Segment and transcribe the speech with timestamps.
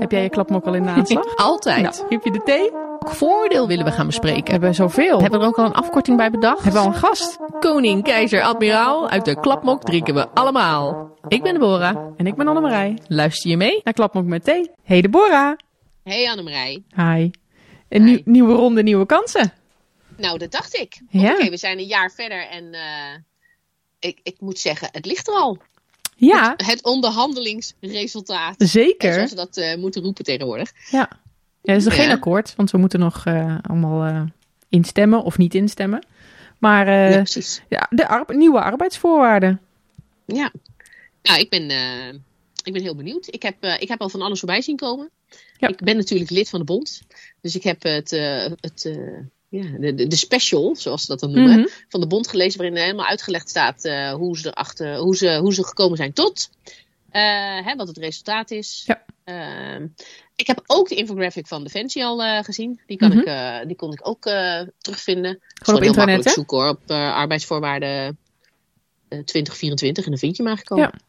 [0.00, 1.36] Heb jij je klapmok al in de aanslag?
[1.50, 1.82] Altijd.
[1.82, 2.70] Nou, heb je de thee?
[2.70, 4.44] Welk voordeel willen we gaan bespreken?
[4.44, 5.20] We hebben zoveel.
[5.20, 6.62] Hebben we er ook al een afkorting bij bedacht?
[6.62, 7.38] Hebben we al een gast?
[7.60, 11.10] Koning, keizer, admiraal, uit de klapmok drinken we allemaal.
[11.28, 11.96] Ik ben Deborah.
[12.16, 12.98] En ik ben Annemarij.
[13.06, 13.80] Luister je mee?
[13.84, 14.70] Naar Klapmok met thee.
[14.82, 15.56] Hey Deborah.
[16.04, 16.82] Hey Annemarij.
[16.96, 17.30] Hi.
[17.88, 19.52] Een nieuw- nieuwe ronde, nieuwe kansen.
[20.16, 21.00] Nou, dat dacht ik.
[21.10, 21.32] Ja.
[21.32, 22.80] Oké, we zijn een jaar verder en eh,
[23.98, 25.58] ik, ik moet zeggen, het ligt er al.
[26.26, 28.54] Ja, Het onderhandelingsresultaat.
[28.58, 29.12] Zeker.
[29.12, 30.72] zoals we dat eh, moeten roepen tegenwoordig.
[30.90, 31.08] Ja.
[31.62, 32.02] Ja, er is nog Ja.
[32.02, 34.22] geen akkoord, want we moeten nog eh, allemaal eh,
[34.68, 36.06] instemmen of niet instemmen.
[36.58, 37.62] Maar ja, precies.
[37.68, 39.60] ja, de arbe- nieuwe arbeidsvoorwaarden.
[40.26, 40.52] Ja.
[41.22, 41.70] Nou, ik ben,
[42.64, 43.26] ik ben heel benieuwd.
[43.34, 45.10] Ik heb, ik heb al van alles voorbij zien komen.
[45.56, 45.68] Ja.
[45.68, 47.02] Ik ben natuurlijk lid van de bond.
[47.40, 48.10] Dus ik heb het,
[48.60, 48.90] het
[49.50, 51.68] ja, de, de, special, zoals ze dat dan noemen, Mhm.
[51.88, 52.58] van de bond gelezen.
[52.60, 56.50] Waarin helemaal uitgelegd staat eh, hoe, ze erachter, hoe, ze, hoe ze gekomen zijn tot.
[57.10, 58.82] eh, hè, wat het resultaat is.
[58.86, 59.04] Ja.
[59.24, 59.86] Ehm,
[60.36, 62.80] ik heb ook de infographic van Defensie al eh, gezien.
[62.86, 63.18] Die, kan Mhm.
[63.18, 64.22] ik, die kon ik ook
[64.78, 65.40] terugvinden.
[65.54, 66.30] Gewoon op heel internet, hè?
[66.30, 68.18] zoeken hoor, op arbeidsvoorwaarden
[69.08, 70.88] eh, 2024 en dan vind je hem eigenlijk al.
[70.92, 71.00] Ja.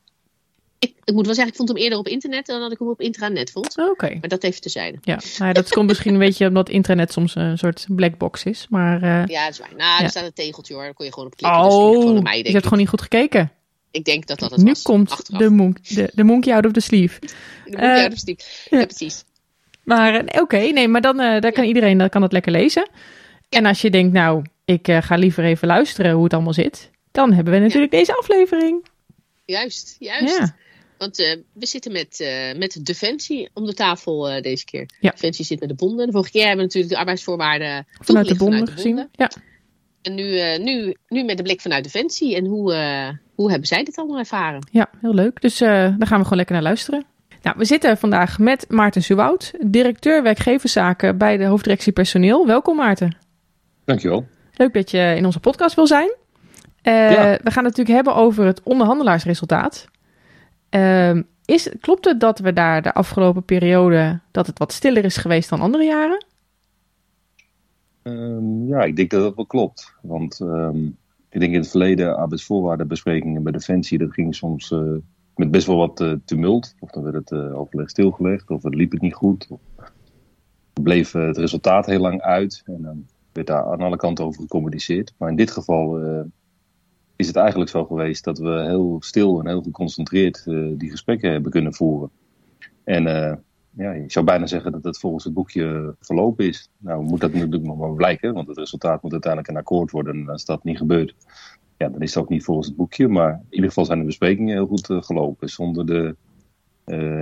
[0.81, 2.87] Ik, ik moet wel zeggen, ik vond hem eerder op internet dan dat ik hem
[2.89, 3.77] op intranet vond.
[3.77, 4.17] Oké.
[4.19, 4.97] Maar dat even tezijde.
[5.01, 8.43] Ja, nou ja, dat komt misschien een beetje omdat internet soms een soort black box
[8.43, 8.65] is.
[8.69, 9.75] Maar, eh, Ja, dat is waar.
[9.77, 10.03] Nou, Ja.
[10.03, 10.83] er staat een tegeltje hoor.
[10.83, 11.61] Daar kon je gewoon op klikken.
[11.63, 13.51] dus het oh, gewoon aan mij, je hebt gewoon niet goed gekeken.
[13.91, 14.81] Ik denk dat dat het Nu was.
[14.81, 15.41] komt achteraf.
[15.41, 17.19] de, monk, de, de monkey out of the sleeve.
[17.19, 17.27] De
[17.65, 18.67] moet eh, je uit de stiek.
[18.69, 19.23] Ja, precies.
[19.83, 22.89] Maar eh, oké, nee, maar dan eh, daar kan iedereen dan kan het lekker lezen.
[23.49, 26.89] En als je denkt, nou, ik eh, ga liever even luisteren hoe het allemaal zit.
[27.11, 28.85] Dan hebben we natuurlijk deze aflevering.
[29.45, 30.37] Juist, juist.
[30.37, 30.55] Ja.
[31.01, 34.89] Want eh, we zitten met, eh, met Defensie om de tafel eh, deze keer.
[34.99, 35.09] Ja.
[35.11, 36.05] Defensie zit met de bonden.
[36.05, 39.07] De vorige keer hebben we natuurlijk de arbeidsvoorwaarden Vanuit de bonden vanuit gezien.
[39.11, 39.31] Ja.
[40.01, 42.35] En nu, eh, nu, nu met de blik vanuit Defensie.
[42.35, 44.67] En hoe, eh, hoe hebben zij dit allemaal ervaren?
[44.71, 45.41] ja, heel leuk.
[45.41, 47.05] Dus eh, daar gaan we gewoon lekker naar luisteren.
[47.41, 52.47] Nou, we zitten vandaag met Maarten Suwoud, directeur werkgeverszaken bij de hoofddirectie personeel.
[52.47, 53.17] Welkom Maarten.
[53.85, 54.27] Dankjewel.
[54.53, 56.15] Leuk dat je in onze podcast wil zijn.
[56.81, 57.39] Eh, Ja.
[57.43, 59.89] We gaan het natuurlijk hebben over het onderhandelaarsresultaat.
[60.71, 65.17] Ehm, is, klopt het dat we daar de afgelopen periode dat het wat stiller is
[65.17, 66.25] geweest dan andere jaren?
[68.01, 69.95] Ehm, ja, ik denk dat dat wel klopt.
[70.01, 70.85] Want ehm,
[71.29, 74.93] ik denk in het verleden arbeidsvoorwaardenbesprekingen bij Defensie, dat ging soms eh,
[75.35, 76.75] met best wel wat eh, tumult.
[76.79, 79.47] Of dan werd het eh, overleg stilgelegd, of het liep het niet goed.
[79.49, 79.59] Of
[80.73, 82.61] bleef het resultaat heel lang uit.
[82.65, 85.13] En dan werd daar aan alle kanten over gecommuniceerd.
[85.17, 85.99] Maar in dit geval
[87.21, 91.31] is het eigenlijk zo geweest dat we heel stil en heel geconcentreerd eh, die gesprekken
[91.31, 92.09] hebben kunnen voeren.
[92.83, 93.37] En eh,
[93.69, 96.69] ja, je zou bijna zeggen dat het volgens het boekje verlopen is.
[96.77, 100.15] Nou moet dat natuurlijk nog maar blijken, want het resultaat moet uiteindelijk een akkoord worden.
[100.15, 101.15] En als dat niet gebeurt,
[101.77, 103.07] ja, dan is het ook niet volgens het boekje.
[103.07, 106.15] Maar in ieder geval zijn de besprekingen heel goed eh, gelopen, zonder de,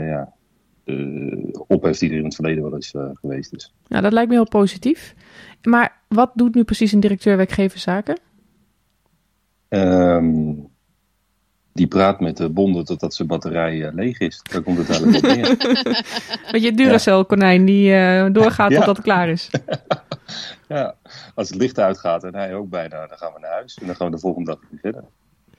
[0.09, 0.33] ja,
[1.67, 3.73] ophef die er in het verleden wel eens geweest is.
[3.87, 5.15] Nou, dat lijkt me heel positief.
[5.61, 8.19] Maar wat doet nu precies een directeur werkgeverszaken?
[9.69, 10.53] Ehm,
[11.73, 14.41] die praat met de bonden totdat zijn batterij eh, leeg is.
[14.51, 15.57] Daar komt het eigenlijk op neer.
[16.51, 18.75] Weet je, Duracell konijn die eh, doorgaat Ja.
[18.77, 19.49] totdat het klaar is.
[20.67, 20.95] Ja,
[21.35, 23.77] als het licht uitgaat en hij ook bijna, dan gaan we naar huis.
[23.81, 25.03] En dan gaan we de volgende dag weer verder.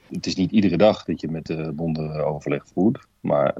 [0.09, 3.05] Het is niet iedere dag dat je met de bonden overleg voert.
[3.19, 3.55] Maar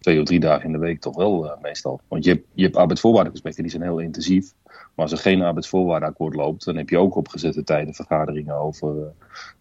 [0.00, 2.00] twee of drie dagen in de week toch wel eh, meestal.
[2.08, 4.52] Want je hebt, je hebt arbeidsvoorwaardengesprekken, die zijn heel intensief.
[4.96, 9.08] Maar als er geen arbeidsvoorwaardenakkoord loopt, dan heb je ook opgezette tijden vergaderingen over eh,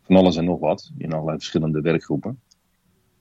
[0.01, 0.91] van alles en nog wat.
[0.97, 2.40] In allerlei verschillende werkgroepen.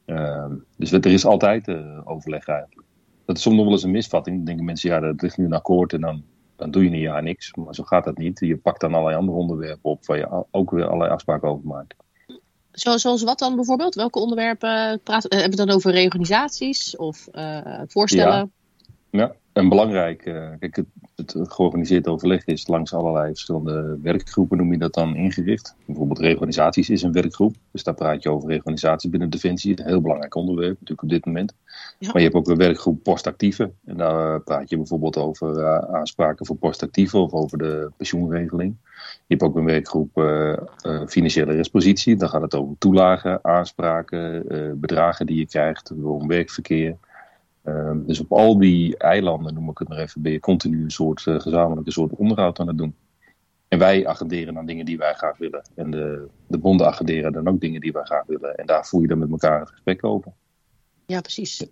[0.04, 2.86] Ehm, dus er is altijd eh, overleg eigenlijk.
[3.24, 4.36] Dat is soms nog wel eens een misvatting.
[4.36, 6.22] Dan denken mensen, ja, dat ligt nu een akkoord en dan
[6.56, 7.54] dan doe je een jaar niks.
[7.54, 8.38] Maar zo gaat dat niet.
[8.40, 11.94] Je pakt dan allerlei andere onderwerpen op waar je ook weer allerlei afspraken over maakt.
[12.72, 13.94] Zo, zoals wat dan bijvoorbeeld?
[13.94, 15.30] Welke onderwerpen praten?
[15.30, 17.28] eh, hebben we dan over reorganisaties of
[17.86, 18.52] voorstellen?
[19.10, 20.18] Ja, en belangrijk,
[20.58, 20.86] kijk, het,
[21.16, 25.74] het georganiseerd overleg is langs allerlei verschillende werkgroepen, noem je dat dan, ingericht.
[25.86, 27.54] Bijvoorbeeld reorganisaties is een werkgroep.
[27.70, 29.78] Dus daar praat je over reorganisatie binnen Defensie.
[29.78, 31.54] Een heel belangrijk onderwerp natuurlijk op dit moment.
[31.98, 32.06] Ja.
[32.06, 33.70] Maar je hebt ook een werkgroep postactieve.
[33.84, 38.76] En daar eh, praat je bijvoorbeeld over eh, aanspraken voor postactieven of over de pensioenregeling.
[39.04, 40.56] Je hebt ook een werkgroep eh,
[41.06, 42.16] financiële respositie.
[42.16, 44.44] Dan gaat het over toelagen, aanspraken,
[44.80, 46.96] bedragen die je krijgt, om werkverkeer.
[47.64, 50.90] Ehm, dus op al die eilanden, noem ik het maar even, ben je continu een
[50.90, 52.94] soort eh, gezamenlijke soort onderhoud aan het doen.
[53.68, 55.62] En wij agenderen dan dingen die wij graag willen.
[55.74, 58.54] En de, de bonden agenderen dan ook dingen die wij graag willen.
[58.54, 60.32] En daar voer je dan met elkaar het gesprek over.
[61.06, 61.66] Ja, precies.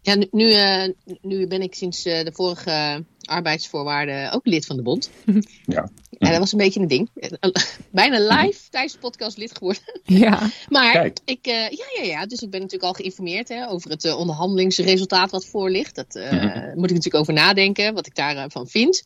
[0.00, 0.88] Ja, nu, nu, eh,
[1.20, 5.10] nu ben ik sinds eh, de vorige arbeidsvoorwaarden ook lid van de bond.
[5.66, 5.88] Ja.
[6.18, 7.10] En dat was een beetje een ding.
[7.90, 9.82] Bijna live tijdens de podcast lid geworden.
[10.04, 11.18] Ja, Maar Kijk.
[11.24, 14.18] ik, eh, ja, ja, ja, dus ik ben natuurlijk al geïnformeerd hè, over het eh,
[14.18, 15.94] onderhandelingsresultaat wat voor ligt.
[15.94, 16.66] Dat eh, Mhm.
[16.74, 19.02] moet ik natuurlijk over nadenken, wat ik daarvan vind.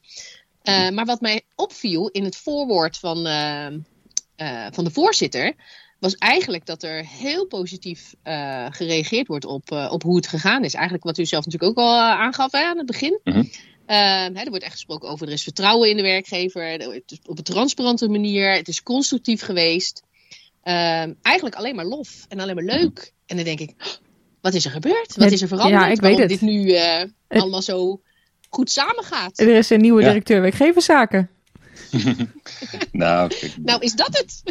[0.62, 3.16] Eh, maar wat mij opviel in het voorwoord van,
[4.72, 5.54] van de voorzitter,
[5.98, 10.64] was eigenlijk dat er heel positief eh, gereageerd wordt op, eh, op hoe het gegaan
[10.64, 10.74] is.
[10.74, 13.20] Eigenlijk wat u zelf natuurlijk ook al aangaf hè, aan het begin.
[13.24, 13.38] Mhm.
[13.38, 13.44] Eh,
[13.94, 17.38] hè, er wordt echt gesproken over er is vertrouwen in de werkgever, het is op
[17.38, 20.02] een transparante manier, het is constructief geweest.
[20.62, 23.12] Ehm, eigenlijk alleen maar lof en alleen maar leuk.
[23.26, 23.74] En dan denk ik,
[24.40, 25.16] wat is er gebeurd?
[25.16, 25.82] Wat is er veranderd?
[25.82, 26.40] ja, ik Waarom weet het.
[26.40, 28.00] dit nu eh, allemaal zo
[28.48, 29.38] goed samengaat.
[29.40, 30.08] er is een nieuwe Ja.
[30.08, 31.30] directeur werkgeverszaken.
[32.92, 34.42] Nou, kijk, Nou, is dat het?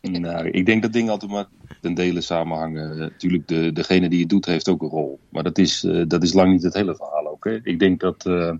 [0.20, 1.46] nou, ik denk dat dingen altijd maar
[1.80, 2.90] ten dele samenhangen.
[2.92, 5.18] Eh, Natuurlijk, de, degene die het doet heeft ook een rol.
[5.28, 7.44] Maar dat is, eh, dat is lang niet het hele verhaal ook.
[7.44, 7.58] Hè.
[7.62, 8.52] Ik denk dat eh,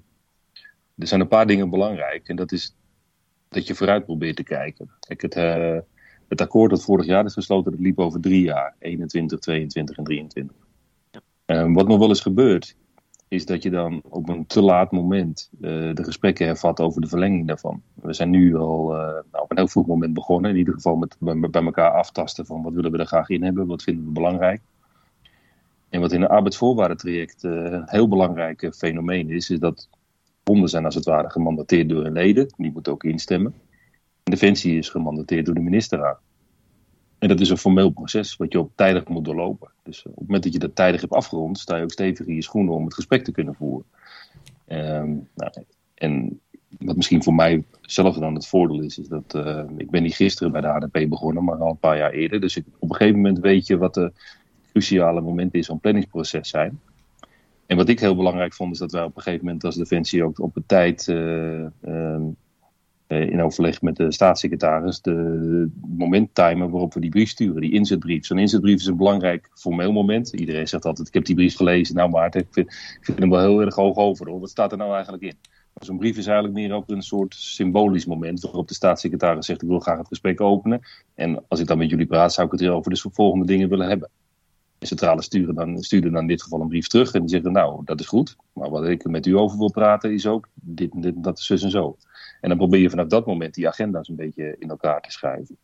[0.97, 2.29] er zijn een paar dingen belangrijk.
[2.29, 2.77] En dat is
[3.49, 4.91] dat je vooruit probeert te kijken.
[5.01, 5.79] Kijk, het, eh,
[6.29, 8.75] het akkoord dat vorig jaar is gesloten, dat liep over drie jaar.
[8.79, 10.57] 21, 22 en 23.
[11.45, 12.77] Eh, wat nog wel eens gebeurt,
[13.29, 15.61] is dat je dan op een te laat moment eh,
[15.95, 17.83] de gesprekken hervat over de verlenging daarvan.
[17.95, 20.97] We zijn nu al eh, nou, op een heel vroeg moment begonnen, in ieder geval
[20.97, 24.05] met bij, bij elkaar aftasten van wat willen we er graag in hebben, wat vinden
[24.05, 24.61] we belangrijk.
[25.89, 29.89] En wat in een arbeidsvoorwaardentraject een heel belangrijk fenomeen is, is dat
[30.45, 33.55] bonden zijn als het ware gemandateerd door hun leden, die moeten ook instemmen.
[34.23, 36.21] En Defensie is gemandateerd door de ministerraad.
[37.19, 39.71] En dat is een formeel proces wat je op tijdig moet doorlopen.
[39.83, 42.35] Dus op het moment dat je dat tijdig hebt afgerond, sta je ook stevig in
[42.35, 43.87] je schoenen om het gesprek te kunnen voeren.
[44.67, 45.53] Ehm, nou,
[45.95, 46.41] en
[46.79, 50.15] wat misschien voor mij zelf dan het voordeel is, is dat eh, ik ben niet
[50.15, 52.41] gisteren bij de HDP begonnen, maar al een paar jaar eerder.
[52.41, 54.13] Dus op een gegeven moment weet je wat de
[54.71, 56.81] cruciale momenten in zo'n planningsproces zijn.
[57.67, 60.25] En wat ik heel belangrijk vond, is dat wij op een gegeven moment als Defensie
[60.25, 62.23] ook op de tijd eh, ehm,
[63.07, 67.73] eh, in overleg met de staatssecretaris de moment timen waarop we die brief sturen, die
[67.73, 68.27] inzetbrief.
[68.27, 70.33] Zo'n inzetbrief is een belangrijk formeel moment.
[70.33, 71.95] Iedereen zegt altijd, ik heb die brief gelezen.
[71.95, 74.29] Nou Maarten, ik vind, ik vind hem wel heel erg hoog over.
[74.29, 74.41] Hoor.
[74.41, 75.35] Wat staat er nou eigenlijk in?
[75.75, 79.69] Zo'n brief is eigenlijk meer ook een soort symbolisch moment waarop de staatssecretaris zegt, ik
[79.69, 80.81] wil graag het gesprek openen.
[81.15, 83.69] En als ik dan met jullie praat, zou ik het hier over de volgende dingen
[83.69, 84.11] willen hebben.
[84.87, 87.85] Centrale sturen dan, stuurde dan in dit geval een brief terug en die zeggen, nou,
[87.85, 88.37] dat is goed.
[88.53, 91.63] Maar wat ik met u over wil praten is ook dit en dit dat, zus
[91.63, 91.97] en zo.
[92.41, 95.57] En dan probeer je vanaf dat moment die agenda's een beetje in elkaar te schuiven.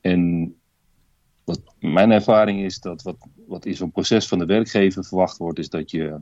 [0.00, 0.54] En
[1.44, 3.16] wat mijn ervaring is dat wat,
[3.46, 6.20] wat in zo'n proces van de werkgever verwacht wordt, is dat je, dat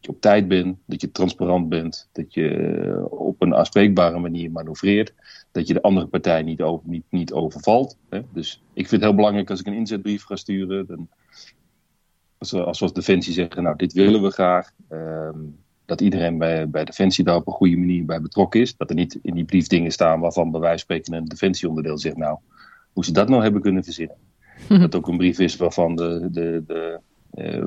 [0.00, 4.50] je op tijd bent, dat je transparant bent, dat je eh, op een afspreekbare manier
[4.50, 5.14] manoeuvreert,
[5.52, 7.98] dat je de andere partij niet, over, niet, niet overvalt.
[8.08, 8.20] Hè?
[8.32, 11.08] Dus ik vind het heel belangrijk als ik een inzetbrief ga sturen, dan,
[12.44, 15.38] als we als we als Defensie zeggen, nou dit willen we graag, ehm,
[15.84, 18.76] dat iedereen bij, bij Defensie daar op een goede manier bij betrokken is.
[18.76, 21.98] Dat er niet in die brief dingen staan waarvan bij wijze van spreken een Defensieonderdeel
[21.98, 22.38] zegt, nou,
[22.92, 24.16] hoe ze dat nou hebben kunnen verzinnen.
[24.68, 27.00] Dat het ook een brief is waarvan de, de, de,
[27.30, 27.64] eh,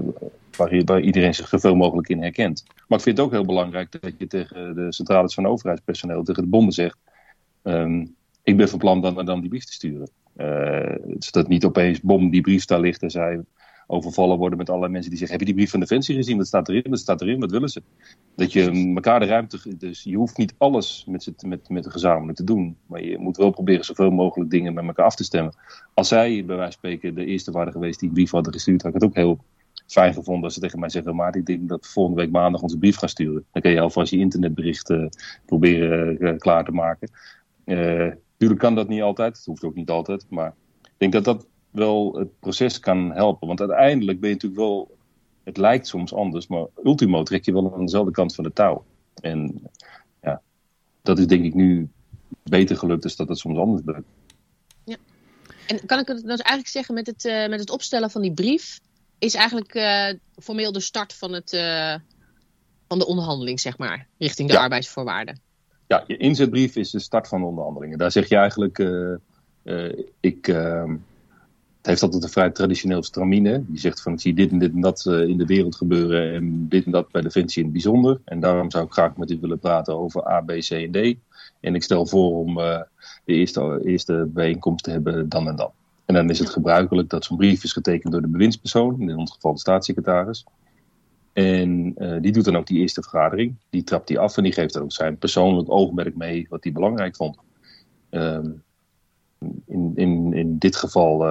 [0.57, 2.63] waar, waar iedereen zich zoveel mogelijk in herkent.
[2.88, 6.44] Maar ik vind het ook heel belangrijk dat je tegen de centrales van overheidspersoneel, tegen
[6.44, 6.97] de bonden zegt,
[7.62, 8.06] ehm,
[8.44, 10.09] ik ben van plan dan, dan die brief te sturen.
[10.35, 13.41] Eh, zodat niet opeens, bom, die brief daar ligt en zij
[13.88, 16.38] overvallen worden met allerlei mensen die zeggen: Heb je die brief van Defensie gezien?
[16.38, 16.89] Wat staat erin?
[16.89, 17.39] Wat staat erin?
[17.39, 17.81] Wat willen ze?
[18.36, 19.78] Dat je elkaar de ruimte.
[19.78, 22.78] Dus je hoeft niet alles met, met, met gezamenlijk te doen.
[22.86, 25.56] Maar je moet wel proberen zoveel mogelijk dingen met elkaar af te stemmen.
[25.94, 28.81] Als zij, bij wijze van spreken, de eerste waren geweest die een brief hadden gestuurd,
[28.81, 29.39] had ik het ook heel
[29.88, 32.62] fijn gevonden als ze tegen mij zeggen: Maar ik denk dat we volgende week maandag
[32.62, 33.45] onze brief gaan sturen.
[33.51, 35.06] Dan kun je alvast je internetbericht eh,
[35.45, 37.09] proberen eh, klaar te maken.
[38.38, 39.38] Tuurlijk kan dat niet altijd.
[39.38, 40.26] Het hoeft ook niet altijd.
[40.30, 41.47] Maar ik denk dat dat
[41.78, 43.48] wel het proces kan helpen.
[43.48, 44.96] Want uiteindelijk ben je natuurlijk wel.
[45.44, 48.86] Het lijkt soms anders, maar ultimo trek je wel aan dezelfde kant van de touw.
[49.22, 49.62] En
[50.22, 50.42] ja,
[51.02, 51.90] dat is denk ik nu
[52.44, 54.06] beter gelukt dan dat het soms anders lukt.
[55.68, 58.34] En kan ik het dus eigenlijk zeggen met het, eh, met het opstellen van die
[58.34, 58.80] brief,
[59.19, 61.96] is eigenlijk eh, formeel de start van, het, eh,
[62.88, 64.62] van de onderhandeling, zeg maar, richting de Ja.
[64.62, 65.40] arbeidsvoorwaarden.
[65.88, 67.98] Ja, je inzetbrief is de start van de onderhandelingen.
[67.98, 68.78] Daar zeg je eigenlijk,
[70.19, 70.48] ik,
[71.87, 73.63] heeft altijd een vrij traditioneel stramine.
[73.71, 76.33] Je zegt van, ik zie dit en dit en dat eh, in de wereld gebeuren
[76.33, 78.21] en dit en dat bij Defensie in het bijzonder.
[78.25, 81.15] En daarom zou ik graag met u willen praten over A, B, C en D.
[81.59, 82.81] En ik stel voor om eh,
[83.25, 85.71] de eerste, eerste bijeenkomst te hebben dan en dan.
[86.06, 89.31] En dan is het gebruikelijk dat zo'n brief is getekend door de bewindspersoon, in ons
[89.31, 90.45] geval de staatssecretaris.
[91.33, 93.56] En eh, die doet dan ook die eerste vergadering.
[93.69, 96.73] Die trapt die af en die geeft er ook zijn persoonlijk oogmerk mee wat hij
[96.73, 97.37] belangrijk vond.
[98.09, 98.49] Ehm,
[99.65, 101.25] in, in, in dit geval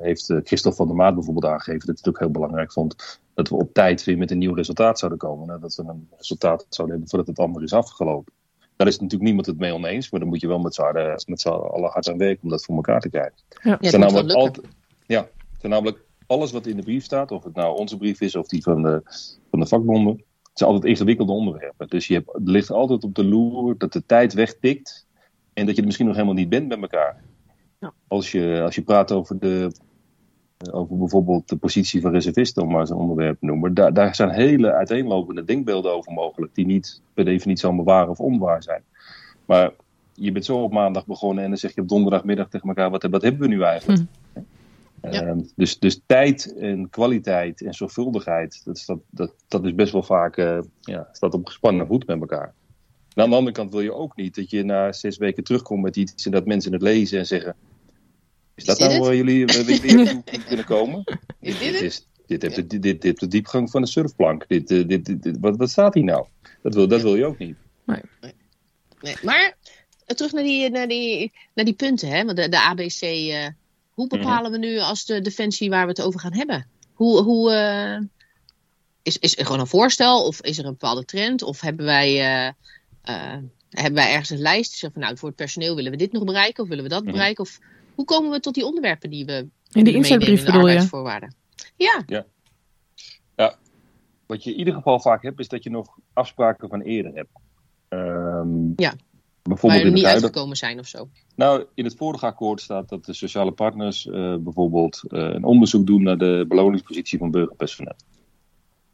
[0.00, 3.48] heeft Christophe van der Maat bijvoorbeeld aangegeven dat hij het ook heel belangrijk vond dat
[3.48, 5.60] we op tijd weer met een nieuw resultaat zouden komen.
[5.60, 8.32] Dat we een resultaat zouden hebben voordat het ander is afgelopen.
[8.76, 11.90] Daar is natuurlijk niemand het mee oneens, maar dan moet je wel met z'n allen
[11.90, 13.34] hard aan werken om dat voor elkaar te krijgen.
[13.62, 14.66] Ja, namelijk altijd,
[15.06, 18.36] ja, zijn namelijk alles wat in de brief staat, of het nou onze brief is
[18.36, 19.00] of die van de,
[19.50, 20.12] van de vakbonden,
[20.42, 21.88] het zijn altijd ingewikkelde onderwerpen.
[21.88, 25.06] Dus je hebt, ligt altijd op de loer dat de tijd wegtikt
[25.52, 27.22] en dat je er misschien nog helemaal niet bent met elkaar.
[27.78, 27.92] Ja.
[28.08, 29.72] Als, je, als je praat over, de,
[30.70, 34.30] over bijvoorbeeld de positie van reservisten, om maar zo'n onderwerp te noemen, daar, daar zijn
[34.30, 38.82] hele uiteenlopende denkbeelden over mogelijk, die niet per definitie allemaal waar of onwaar zijn.
[39.44, 39.72] Maar
[40.12, 43.02] je bent zo op maandag begonnen en dan zeg je op donderdagmiddag tegen elkaar: wat,
[43.02, 44.02] wat hebben we nu eigenlijk?
[44.32, 44.40] Hm.
[45.00, 50.02] Ehm, dus, dus tijd en kwaliteit en zorgvuldigheid, dat, dat, dat, dat is best wel
[50.02, 52.54] vaak uh, ja, staat op gespannen voet met elkaar.
[53.16, 55.82] En aan de andere kant wil je ook niet dat je na zes weken terugkomt
[55.82, 57.56] met iets en dat mensen het lezen en zeggen:
[58.54, 61.04] Is dat nou waar jullie, jullie kunnen komen?
[61.40, 64.48] Dit, dit, is, dit, heeft de, dit, dit, de diepgang van de surfplank.
[64.48, 66.26] Dit, uh, dit, dit, wat, wat staat hier nou?
[66.62, 67.56] Dat wil, dat wil je ook niet.
[67.84, 68.00] Nee.
[69.00, 69.16] nee.
[69.22, 69.56] Maar
[70.04, 72.24] terug naar die, naar die, naar die punten, hè?
[72.24, 73.02] Want de, de ABC.
[73.02, 73.46] Uh
[73.96, 74.18] hoe mhm.
[74.18, 76.66] bepalen we nu als de defensie waar we het over gaan hebben?
[76.92, 78.06] Hoe, hoe, uh,
[79.02, 81.42] is, is er gewoon een voorstel of is er een bepaalde trend?
[81.42, 82.52] Of hebben wij, uh,
[83.70, 84.72] hebben wij ergens een lijst?
[84.72, 87.02] Zeg van nou, voor het personeel willen we dit nog bereiken of willen we dat
[87.02, 87.12] mhm.
[87.12, 87.44] bereiken?
[87.44, 87.58] Of
[87.94, 91.28] hoe komen we tot die onderwerpen die we in die inzetbrief bedoel je?
[91.76, 92.02] Ja.
[92.06, 92.26] ja.
[93.36, 93.56] Ja.
[94.26, 97.30] Wat je in ieder geval vaak hebt, is dat je nog afspraken van eerder hebt.
[97.88, 98.94] Um, ja.
[99.42, 101.08] Bijvoorbeeld Waar er niet uitgekomen zijn of zo?
[101.34, 105.86] Nou, in het vorige akkoord staat dat de sociale partners uh, bijvoorbeeld uh, een onderzoek
[105.86, 107.96] doen naar de beloningspositie van burgerpersoneel.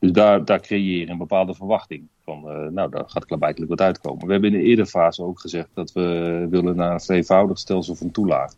[0.02, 3.80] Dus daar, daar creëer je een bepaalde verwachting van, uh, nou, daar gaat klaarblijkelijk wat
[3.80, 4.26] uitkomen.
[4.26, 7.94] We hebben in de eerdere fase ook gezegd dat we willen naar een tweevoudig stelsel
[7.94, 8.54] van toelaag.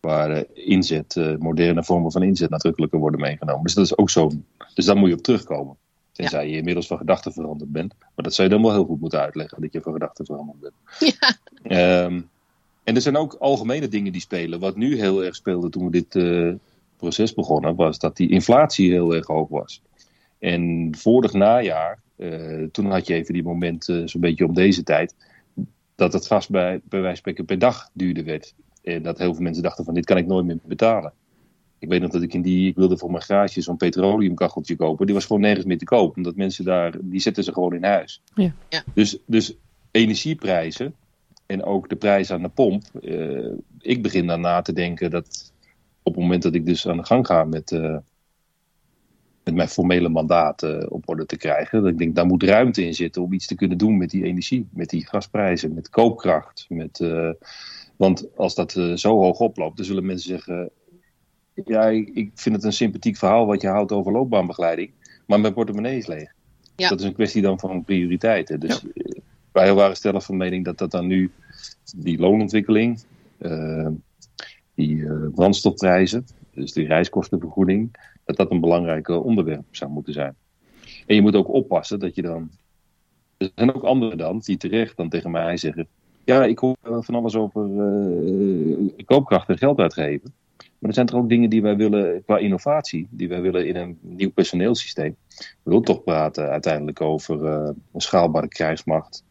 [0.00, 3.62] Waar inzet, moderne vormen van inzet nadrukkelijker worden meegenomen.
[3.62, 4.30] Dus dat is ook zo.
[4.74, 5.76] Dus daar moet je op terugkomen.
[6.12, 7.94] Tenzij je inmiddels van gedachten veranderd bent.
[7.98, 10.60] Maar dat zou je dan wel heel goed moeten uitleggen, dat je van gedachten veranderd
[10.60, 10.74] bent.
[11.62, 12.04] Ja.
[12.04, 12.28] Um,
[12.84, 14.60] en er zijn ook algemene dingen die spelen.
[14.60, 16.18] Wat nu heel erg speelde toen we dit
[16.96, 19.82] proces begonnen, was dat die inflatie heel erg hoog was.
[20.46, 24.82] En vorig najaar, uh, toen had je even die momenten, uh, zo'n beetje om deze
[24.82, 25.14] tijd,
[25.94, 28.54] dat het gas bij, bij wijze van spreken per dag duurder werd.
[28.82, 31.12] En dat heel veel mensen dachten van dit kan ik nooit meer betalen.
[31.78, 35.06] Ik weet nog dat ik in die, ik wilde voor mijn garage zo'n petroleumkacheltje kopen.
[35.06, 36.16] Die was gewoon nergens meer te koop.
[36.16, 38.22] Omdat mensen daar, die zetten ze gewoon in huis.
[38.34, 38.52] Ja.
[38.68, 38.84] ja.
[38.94, 39.56] Dus, dus
[39.90, 40.94] energieprijzen
[41.46, 42.82] en ook de prijs aan de pomp.
[43.00, 45.52] Uh, ik begin dan na te denken dat
[46.02, 47.96] op het moment dat ik dus aan de gang ga met, uh,
[49.46, 51.82] met mijn formele mandaat uh, op orde te krijgen.
[51.82, 54.24] Dat ik denk, daar moet ruimte in zitten om iets te kunnen doen met die
[54.24, 56.66] energie, met die gasprijzen, met koopkracht.
[56.68, 57.04] Met,
[57.96, 60.70] want als dat zo hoog oploopt, dan zullen mensen zeggen
[61.64, 64.90] ja, ik, vind het een sympathiek verhaal wat je houdt over loopbaanbegeleiding.
[65.26, 66.32] Maar mijn portemonnee is leeg.
[66.76, 66.88] Ja.
[66.88, 68.60] Dat is een kwestie dan van prioriteiten.
[68.60, 69.02] Dus ja.
[69.02, 69.20] Eh,
[69.52, 71.30] wij waren stellig van mening dat dat dan nu
[71.96, 73.00] die loonontwikkeling,
[74.74, 77.96] die brandstofprijzen, dus die reiskostenvergoeding,
[78.26, 80.34] dat dat een belangrijk onderwerp zou moeten zijn.
[81.06, 82.50] En je moet ook oppassen dat je dan.
[83.36, 85.88] Er zijn ook anderen dan die terecht dan tegen mij zeggen:
[86.24, 90.34] Ja, ik hoor van alles over uh, koopkracht en geld uitgeven.
[90.78, 93.76] Maar er zijn toch ook dingen die wij willen qua innovatie, die wij willen in
[93.76, 95.16] een nieuw personeelsysteem.
[95.38, 99.24] We willen toch praten uiteindelijk over uh, een schaalbare krijgsmacht.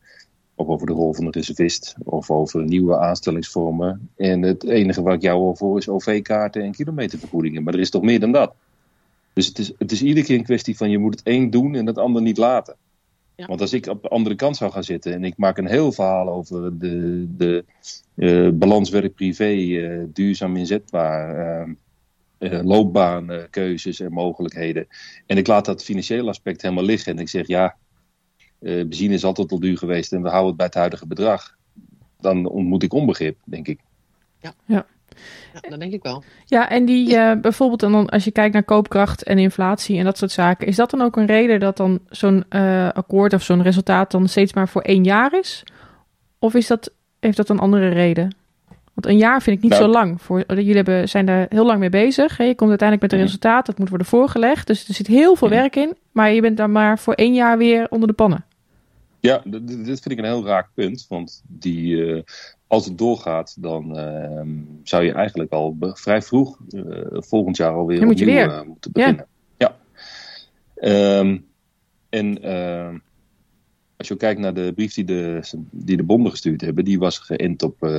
[0.55, 1.95] Of over de rol van de reservist.
[2.03, 4.09] Of over nieuwe aanstellingsvormen.
[4.15, 7.63] En het enige waar ik jou al voor is OV-kaarten en kilometervergoedingen.
[7.63, 8.55] Maar er is toch meer dan dat.
[9.35, 11.75] Dus het is, het is iedere keer een kwestie van je moet het een doen
[11.75, 12.75] en het ander niet laten.
[13.35, 13.45] Ja.
[13.45, 15.91] Want als ik op de andere kant zou gaan zitten en ik maak een heel
[15.91, 17.65] verhaal over de, de
[18.15, 21.67] uh, balans werk-privé, uh, duurzaam inzetbaar,
[22.39, 24.87] uh, loopbaankeuzes en mogelijkheden.
[25.25, 27.75] En ik laat dat financiële aspect helemaal liggen en ik zeg ja,
[28.59, 31.57] benzine is altijd al duur geweest en we houden het bij het huidige bedrag.
[32.19, 33.79] Dan ontmoet ik onbegrip, denk ik.
[34.39, 34.53] Ja.
[34.65, 34.85] ja.
[35.53, 36.23] Ja, dat denk ik wel.
[36.45, 40.17] Ja, en die uh, bijvoorbeeld dan als je kijkt naar koopkracht en inflatie en dat
[40.17, 43.63] soort zaken, is dat dan ook een reden dat dan zo'n uh, akkoord of zo'n
[43.63, 45.63] resultaat dan steeds maar voor één jaar is?
[46.39, 48.35] Of is dat, heeft dat een andere reden?
[48.95, 50.21] Want een jaar vind ik niet nou, zo lang.
[50.21, 52.37] Voor, jullie hebben, zijn daar heel lang mee bezig.
[52.37, 52.43] Hè?
[52.43, 54.67] Je komt uiteindelijk met een resultaat, dat moet worden voorgelegd.
[54.67, 55.97] Dus er zit heel veel werk in.
[56.11, 58.45] Maar je bent dan maar voor één jaar weer onder de pannen.
[59.19, 61.05] Ja, dit vind ik een heel raak punt.
[61.09, 62.21] Want die, uh,
[62.75, 64.41] als het doorgaat, dan uh,
[64.83, 68.47] zou je eigenlijk al vrij vroeg uh, volgend jaar alweer Dan moet je weer.
[68.47, 69.27] Uh, moeten beginnen.
[69.57, 69.75] Ja.
[70.75, 71.19] ja.
[71.19, 71.45] Um,
[72.09, 72.97] en ehm,
[73.97, 75.39] als je kijkt naar de brief die de,
[75.71, 77.89] die de bonden gestuurd hebben, die was geënt op,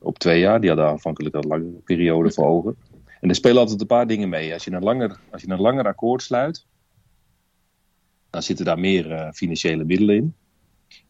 [0.00, 0.60] op twee jaar.
[0.60, 2.76] Die hadden aanvankelijk een lange periode voor ogen.
[3.20, 4.52] En er spelen altijd een paar dingen mee.
[4.52, 6.66] Als je een langer, als je een langer akkoord sluit,
[8.30, 10.34] dan zitten daar meer uh, financiële middelen in.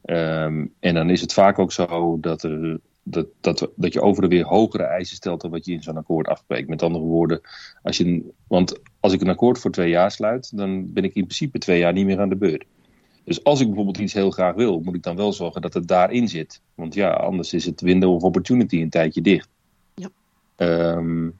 [0.07, 4.23] Um, en dan is het vaak ook zo dat, er, dat, dat, dat je over
[4.23, 6.69] de weer hogere eisen stelt dan wat je in zo'n akkoord afspreekt.
[6.69, 7.41] Met andere woorden,
[7.83, 11.23] als je, want als ik een akkoord voor twee jaar sluit, dan ben ik in
[11.23, 12.65] principe twee jaar niet meer aan de beurt.
[13.25, 15.89] Dus als ik bijvoorbeeld iets heel graag wil, moet ik dan wel zorgen dat het
[15.89, 16.61] daarin zit.
[16.75, 19.49] Want ja, anders is het window of opportunity een tijdje dicht.
[19.95, 20.09] Ja.
[20.57, 21.39] Um,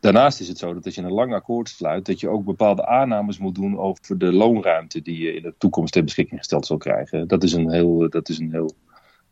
[0.00, 2.86] daarnaast is het zo dat als je een lang akkoord sluit, dat je ook bepaalde
[2.86, 6.76] aannames moet doen over de loonruimte die je in de toekomst ter beschikking gesteld zal
[6.76, 7.28] krijgen.
[7.28, 8.74] Dat is een heel, dat is een heel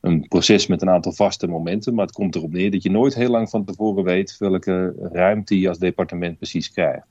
[0.03, 3.15] een proces met een aantal vaste momenten, maar het komt erop neer dat je nooit
[3.15, 7.07] heel lang van tevoren weet welke ruimte je als departement precies krijgt.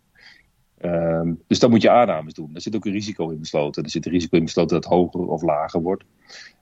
[0.86, 2.50] Um, dus dan moet je aannames doen.
[2.52, 3.84] Daar zit ook een risico in besloten.
[3.84, 6.04] Er zit een risico in besloten dat het hoger of lager wordt.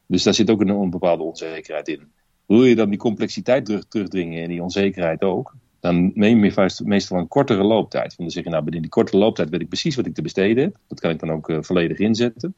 [0.05, 2.11] Dus daar zit ook een, een bepaalde onzekerheid in.
[2.45, 7.17] Wil je dan die complexiteit terug, terugdringen en die onzekerheid ook, dan neem je meestal
[7.17, 8.07] een kortere looptijd.
[8.07, 10.21] Want dan zeg je, nou, binnen die kortere looptijd weet ik precies wat ik te
[10.21, 10.77] besteden heb.
[10.87, 12.55] Dat kan ik dan ook uh, volledig inzetten.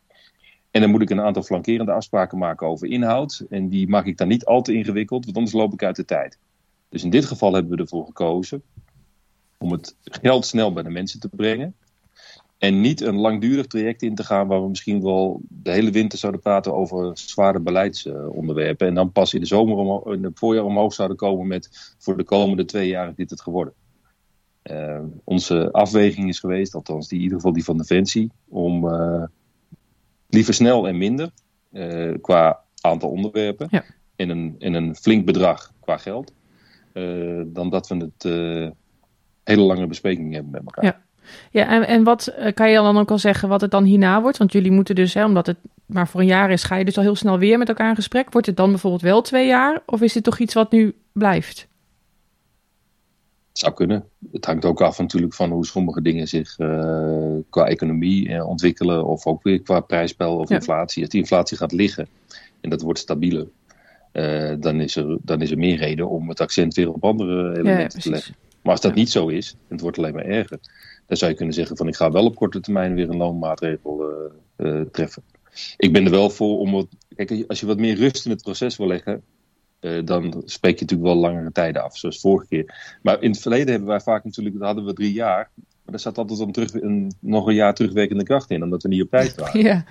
[0.72, 3.46] En dan moet ik een aantal flankerende afspraken maken over inhoud.
[3.50, 6.06] En die maak ik dan niet al te ingewikkeld, want anders loop ik uit de
[6.06, 6.38] tijd.
[6.90, 8.64] Dus in dit geval hebben we ervoor gekozen
[9.58, 11.76] om het geld snel bij de mensen te brengen.
[12.58, 16.20] En niet een langdurig traject in te gaan waar we misschien wel de hele winter
[16.20, 18.88] zouden praten over zware beleidsonderwerpen.
[18.88, 22.24] En dan pas in de zomer, in het voorjaar omhoog zouden komen met voor de
[22.24, 23.74] komende twee jaar is dit het geworden.
[24.64, 29.24] Uh, onze afweging is geweest, althans die, in ieder geval die van Defensie, om uh,
[30.34, 31.30] liever snel en minder
[31.72, 33.84] uh, qua aantal onderwerpen ja.
[34.16, 36.34] en, een, en een flink bedrag qua geld,
[37.46, 38.24] dan dat we het
[39.44, 40.84] hele lange besprekingen hebben met elkaar.
[40.84, 41.02] Ja.
[41.52, 44.38] Ja, en, en wat kan je dan ook al zeggen wat het dan hierna wordt?
[44.38, 46.98] Want jullie moeten dus, hè, omdat het maar voor een jaar is, ga je dus
[46.98, 48.32] al heel snel weer met elkaar in gesprek.
[48.32, 49.82] Wordt het dan bijvoorbeeld wel twee jaar?
[49.86, 51.68] Of is dit toch iets wat nu blijft?
[53.52, 54.06] Het zou kunnen.
[54.32, 59.06] Het hangt ook af natuurlijk van hoe sommige dingen zich uh, qua economie uh, ontwikkelen.
[59.06, 60.56] Of ook weer qua prijsspel of ja.
[60.56, 61.02] inflatie.
[61.02, 62.08] Als die inflatie gaat liggen
[62.62, 63.48] en dat wordt stabieler.
[64.60, 67.82] dan, is er, dan is er meer reden om het accent weer op andere elementen
[67.82, 68.36] ja, te leggen.
[68.62, 70.60] Maar als dat niet zo is, en het wordt alleen maar erger,
[71.08, 74.04] dan zou je kunnen zeggen van ik ga wel op korte termijn weer een loonmaatregel
[74.92, 75.24] treffen.
[75.78, 78.42] Ik ben er wel voor om wat, kijk, als je wat meer rust in het
[78.42, 79.24] proces wil leggen,
[79.82, 82.98] uh, dan spreek je natuurlijk wel langere tijden af, zoals vorige keer.
[83.02, 86.00] Maar in het verleden hebben wij vaak natuurlijk, dat hadden we drie jaar, maar daar
[86.00, 89.10] zat altijd dan terug, een, nog een jaar terugwerkende kracht in, omdat we niet op
[89.10, 89.62] tijd waren.
[89.62, 89.86] Ja.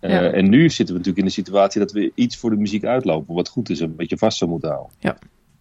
[0.00, 0.32] Ja.
[0.32, 3.34] en nu zitten we natuurlijk in de situatie dat we iets voor de muziek uitlopen,
[3.34, 4.92] wat goed is en een beetje vast zou moeten houden.
[4.98, 5.18] Ja.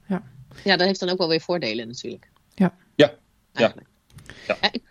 [0.08, 0.24] Ja.
[0.64, 2.30] ja, dat heeft dan ook wel weer voordelen natuurlijk.
[2.56, 2.74] Ja.
[2.96, 3.14] Ja.
[3.54, 3.74] ja.
[4.48, 4.58] ja.
[4.72, 4.82] Ik,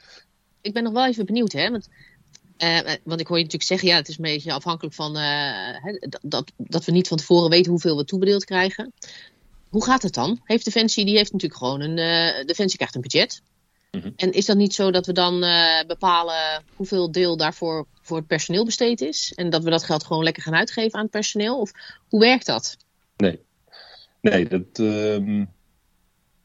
[0.60, 1.70] ik, ben nog wel even benieuwd, hè?
[1.70, 1.88] Want,
[2.62, 5.76] uh, want ik hoor je natuurlijk zeggen, ja, het is een beetje afhankelijk van uh,
[6.20, 8.92] dat, dat we niet van tevoren weten hoeveel we toebedeeld krijgen.
[9.68, 10.40] Hoe gaat het dan?
[10.44, 13.42] Heeft Defensie, die heeft natuurlijk gewoon een, uh, Defensie krijgt een budget.
[13.90, 14.12] Mm -hmm.
[14.16, 15.40] En is dat niet zo dat we dan
[15.86, 19.32] bepalen hoeveel deel daarvoor voor het personeel besteed is?
[19.36, 21.60] En dat we dat geld gewoon lekker gaan uitgeven aan het personeel?
[21.60, 21.70] Of
[22.08, 22.76] hoe werkt dat?
[23.16, 23.40] Nee,
[24.20, 25.44] nee dat, uh,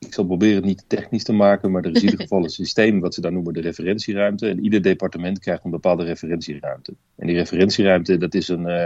[0.06, 2.50] ik zal proberen het niet technisch te maken, maar er is in ieder geval een
[2.64, 4.48] systeem wat ze dan noemen de referentieruimte.
[4.48, 6.94] En ieder departement krijgt een bepaalde referentieruimte.
[7.16, 8.86] En die referentieruimte, dat is een, uh,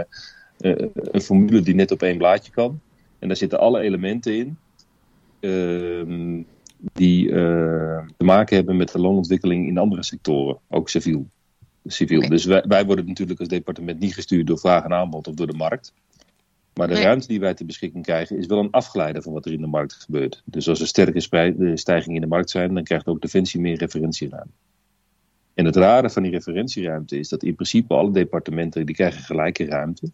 [0.60, 2.80] uh, een formule die net op één blaadje kan.
[3.18, 4.56] En daar zitten alle elementen in
[5.40, 6.44] uh,
[6.92, 11.26] die te maken hebben met de loonontwikkeling in andere sectoren, ook civiel.
[11.86, 12.18] civiel.
[12.18, 12.30] Okay.
[12.30, 15.46] Dus wij, wij worden natuurlijk als departement niet gestuurd door vraag en aanbod of door
[15.46, 15.92] de markt.
[16.80, 17.04] Maar de Nee.
[17.04, 19.66] ruimte die wij ter beschikking krijgen is wel een afgeleide van wat er in de
[19.66, 20.42] markt gebeurt.
[20.44, 23.76] Dus als er sterke eh, stijgingen in de markt zijn, dan krijgt ook Defensie meer
[23.76, 24.52] referentieruimte.
[25.54, 29.64] En het rare van die referentieruimte is dat in principe alle departementen die krijgen gelijke
[29.64, 30.10] ruimte.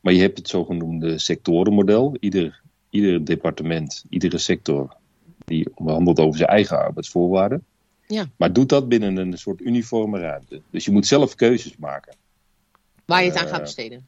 [0.00, 2.16] Maar je hebt het zogenoemde sectorenmodel.
[2.20, 4.96] Ieder, ieder departement, iedere sector,
[5.44, 7.64] die behandelt over zijn eigen arbeidsvoorwaarden.
[8.06, 8.24] Ja.
[8.36, 10.60] Maar doet dat binnen een soort uniforme ruimte.
[10.70, 12.14] Dus je moet zelf keuzes maken.
[13.04, 14.06] Waar je het aan Eh, gaat besteden.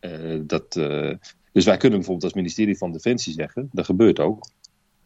[0.00, 1.14] Eh, dat, eh,
[1.52, 4.48] dus wij kunnen bijvoorbeeld als ministerie van Defensie zeggen, dat gebeurt ook.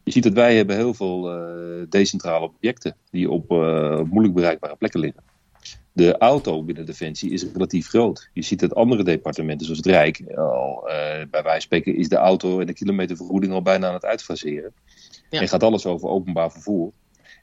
[0.03, 4.75] Je ziet dat wij hebben heel veel eh, decentrale objecten die op eh, moeilijk bereikbare
[4.75, 5.23] plekken liggen.
[5.95, 8.29] De auto binnen Defensie is relatief groot.
[8.33, 12.09] Je ziet dat andere departementen, zoals het Rijk, al, eh, bij wijze van spreken is
[12.09, 14.73] de auto en de kilometervergoeding al bijna aan het uitfaseren.
[15.29, 15.41] Ja.
[15.41, 16.91] En gaat alles over openbaar vervoer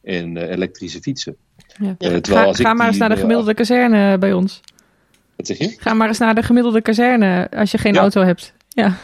[0.02, 1.36] en eh, elektrische fietsen.
[1.78, 1.94] Ja.
[1.98, 4.60] Terwijl Ga, als ik ga maar eens naar de gemiddelde kazerne bij ons.
[5.48, 5.76] Wat zeg je?
[5.78, 8.00] Ga maar eens naar de gemiddelde kazerne als je geen Ja.
[8.00, 8.54] auto hebt.
[8.68, 8.96] Ja,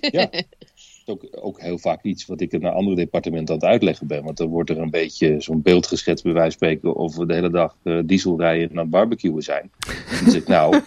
[0.00, 0.44] Ja, dat
[0.74, 4.24] is ook, ook heel vaak iets wat ik naar andere departementen aan het uitleggen ben.
[4.24, 7.26] Want dan wordt er een beetje zo'n beeld geschetst, bij wijze van spreken, of we
[7.26, 9.70] de hele dag eh, diesel rijden en aan het barbecuen zijn.
[9.86, 10.74] En dan zeg ik, nou,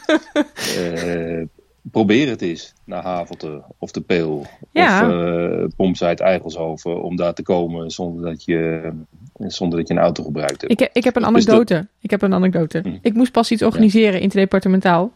[0.77, 1.41] eh,
[1.81, 5.05] probeer het eens naar Havelte of de Peel Ja.
[5.07, 8.91] of uh, Pomsheid Eigelshoven om daar te komen zonder dat je,
[9.37, 10.71] zonder dat je een auto gebruikt hebt.
[10.73, 11.87] Ik, heb- ik heb een Dus dat- anekdote.
[12.01, 12.79] Ik heb een anekdote.
[12.83, 12.97] Hm.
[13.01, 15.11] Ik moest pas iets organiseren interdepartementaal.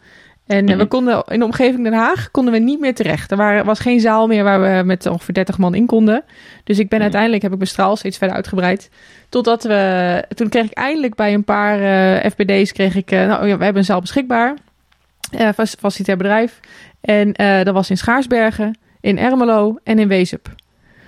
[0.47, 0.87] En eh, we Mhm.
[0.87, 3.31] konden in de omgeving Den Haag konden we niet meer terecht.
[3.31, 6.23] Er waren, was geen zaal meer waar we met ongeveer 30 man in konden.
[6.63, 7.01] Dus ik ben Mhm.
[7.03, 8.89] uiteindelijk heb ik mijn straal steeds verder uitgebreid.
[9.29, 13.47] Totdat we toen kreeg ik eindelijk bij een paar eh, FBD's kreeg ik eh, nou
[13.47, 14.53] ja, we hebben een zaal beschikbaar.
[15.33, 16.59] Fac- facilitair bedrijf.
[17.01, 20.55] En eh, dat was in Schaarsbergen, in Ermelo en in Wezep.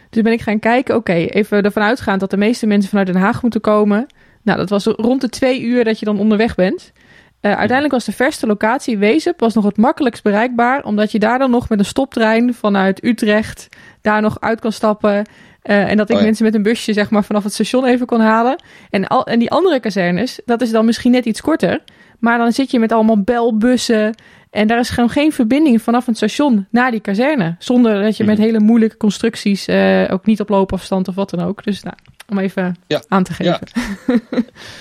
[0.10, 3.16] Dus ben ik gaan kijken, oké, even ervan uitgaand dat de meeste mensen vanuit Den
[3.16, 4.06] Haag moeten komen.
[4.42, 6.92] Nou, dat was rond de twee uur dat je dan onderweg bent.
[7.40, 11.40] Eh, uiteindelijk was de verste locatie Wezep was nog het makkelijkst bereikbaar, omdat je daar
[11.40, 13.68] dan nog met een stoptrein vanuit Utrecht
[14.02, 15.26] daar nog uit kan stappen.
[15.62, 16.26] En dat ik Oh ja.
[16.26, 18.64] mensen met een busje zeg maar vanaf het station even kon halen.
[18.90, 21.82] En, al, en die andere kazernes, dat is dan misschien net iets korter.
[22.26, 24.16] Maar dan zit je met allemaal belbussen.
[24.50, 27.56] En daar is gewoon geen verbinding vanaf het station naar die kazerne.
[27.60, 28.46] Zonder dat je met Mhm.
[28.46, 31.64] hele moeilijke constructies, eh, ook niet op loopafstand of wat dan ook.
[31.64, 31.96] Dus nou,
[32.30, 33.04] om even Ja.
[33.08, 33.60] aan te geven.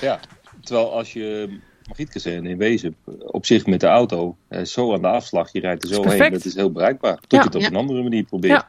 [0.01, 0.21] Ja,
[0.63, 5.09] terwijl als je Magietkazerne in Wezen op zich met de auto eh, zo aan de
[5.09, 7.15] afslag, je rijdt er zo heen, dat is heel bruikbaar.
[7.17, 7.39] Tot Ja.
[7.39, 7.67] je het op Ja.
[7.67, 8.65] een andere manier probeert.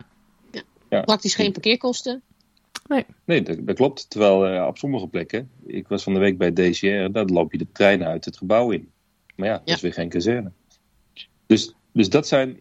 [0.90, 1.02] Ja.
[1.02, 2.22] Praktisch geen parkeerkosten.
[3.26, 4.10] Nee, dat, dat klopt.
[4.10, 7.58] Terwijl eh, op sommige plekken, ik was van de week bij DCR, daar loop je
[7.58, 8.92] de trein uit het gebouw in.
[9.36, 9.74] Maar ja, dat Ja.
[9.74, 10.52] is weer geen kazerne.
[11.46, 12.60] Dus, dus dat, zijn,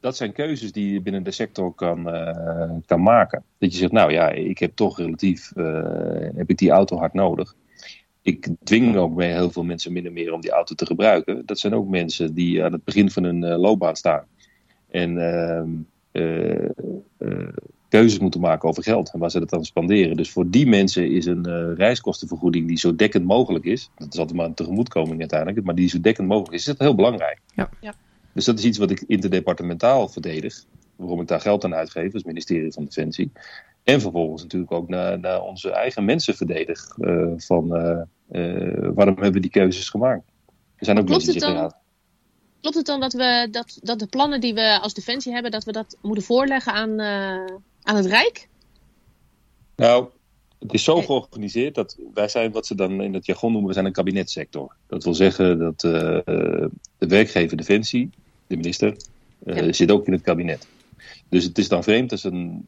[0.00, 3.44] dat zijn keuzes die je binnen de sector kan, eh, kan maken.
[3.58, 7.12] Dat je zegt, nou ja, ik heb toch relatief, eh, heb ik die auto hard
[7.12, 7.54] nodig.
[8.22, 11.46] Ik dwing ook mee heel veel mensen min of meer om die auto te gebruiken.
[11.46, 14.26] Dat zijn ook mensen die aan het begin van hun loopbaan staan.
[14.88, 15.68] En ehm,
[16.12, 16.64] eh,
[17.18, 17.48] eh,
[17.92, 20.16] keuzes moeten maken over geld en waar ze dat aan spanderen.
[20.16, 23.90] Dus voor die mensen is een eh, reiskostenvergoeding die zo dekkend mogelijk is.
[23.96, 26.78] Dat is altijd maar een tegemoetkoming uiteindelijk, maar die zo dekkend mogelijk is, is dat
[26.78, 27.40] heel belangrijk.
[27.54, 27.70] Ja.
[27.80, 27.94] Ja.
[28.32, 30.64] Dus dat is iets wat ik interdepartementaal verdedig.
[30.96, 33.32] Waarom ik daar geld aan uitgeef als ministerie van Defensie.
[33.82, 36.98] En vervolgens natuurlijk ook naar, naar onze eigen mensen verdedig.
[36.98, 38.02] eh, van eh,
[38.94, 40.24] waarom hebben we die keuzes gemaakt?
[40.76, 41.72] Er zijn ook Klopt mensen die dan?
[42.60, 45.64] Klopt het dan dat, we, dat, dat de plannen die we als Defensie hebben, dat
[45.64, 48.48] we dat moeten voorleggen aan, eh, aan het Rijk?
[49.76, 50.08] Nou,
[50.58, 53.74] het is zo georganiseerd dat wij zijn wat ze dan in het jargon noemen, we
[53.74, 54.76] zijn een kabinetsector.
[54.86, 55.90] Dat wil zeggen dat eh,
[56.98, 58.10] de werkgever Defensie,
[58.46, 58.96] de minister,
[59.44, 59.72] eh, Ja.
[59.72, 60.66] zit ook in het kabinet.
[61.28, 62.64] Dus het is dan vreemd als een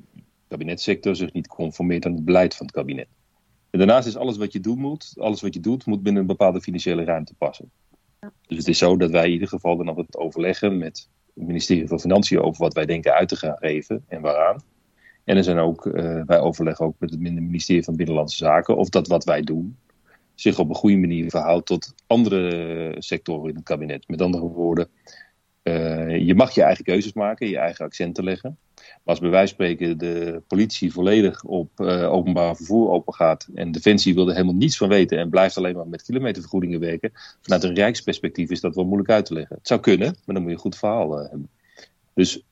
[0.48, 3.06] kabinetssector zich niet conformeert aan het beleid van het kabinet.
[3.70, 6.28] En daarnaast is alles wat je doen moet, alles wat je doet, moet binnen een
[6.28, 7.70] bepaalde financiële ruimte passen.
[8.46, 11.88] Dus het is zo dat wij in ieder geval dan altijd overleggen met het ministerie
[11.88, 14.62] van Financiën over wat wij denken uit te gaan geven en waaraan.
[15.24, 18.88] En er zijn ook, eh, wij overleggen ook met het ministerie van Binnenlandse Zaken of
[18.88, 19.76] dat wat wij doen
[20.34, 24.08] zich op een goede manier verhoudt tot andere sectoren in het kabinet.
[24.08, 24.88] Met andere woorden,
[25.62, 28.58] eh, je mag je eigen keuzes maken, je eigen accenten leggen.
[28.74, 33.48] Maar als bij wijze van spreken de politie volledig op eh, openbaar vervoer open gaat
[33.54, 37.12] en Defensie wil er helemaal niets van weten en blijft alleen maar met kilometervergoedingen werken,
[37.40, 39.56] vanuit een rijksperspectief is dat wel moeilijk uit te leggen.
[39.56, 41.48] Het zou kunnen, maar dan moet je een goed verhaal hebben.
[42.14, 42.42] Dus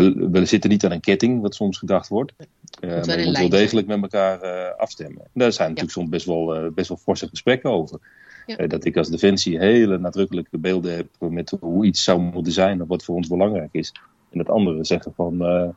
[0.00, 2.32] we, we zitten niet aan een ketting, wat soms gedacht wordt.
[2.80, 5.22] Eh, maar in je moet wel degelijk met elkaar eh, afstemmen.
[5.34, 7.98] Daar zijn natuurlijk soms best wel, eh, best wel forse gesprekken over.
[8.46, 8.56] Ja.
[8.56, 12.82] Eh, dat ik als Defensie hele nadrukkelijke beelden heb met hoe iets zou moeten zijn
[12.82, 13.92] of wat voor ons belangrijk is.
[14.30, 15.68] En dat anderen zeggen van, eh,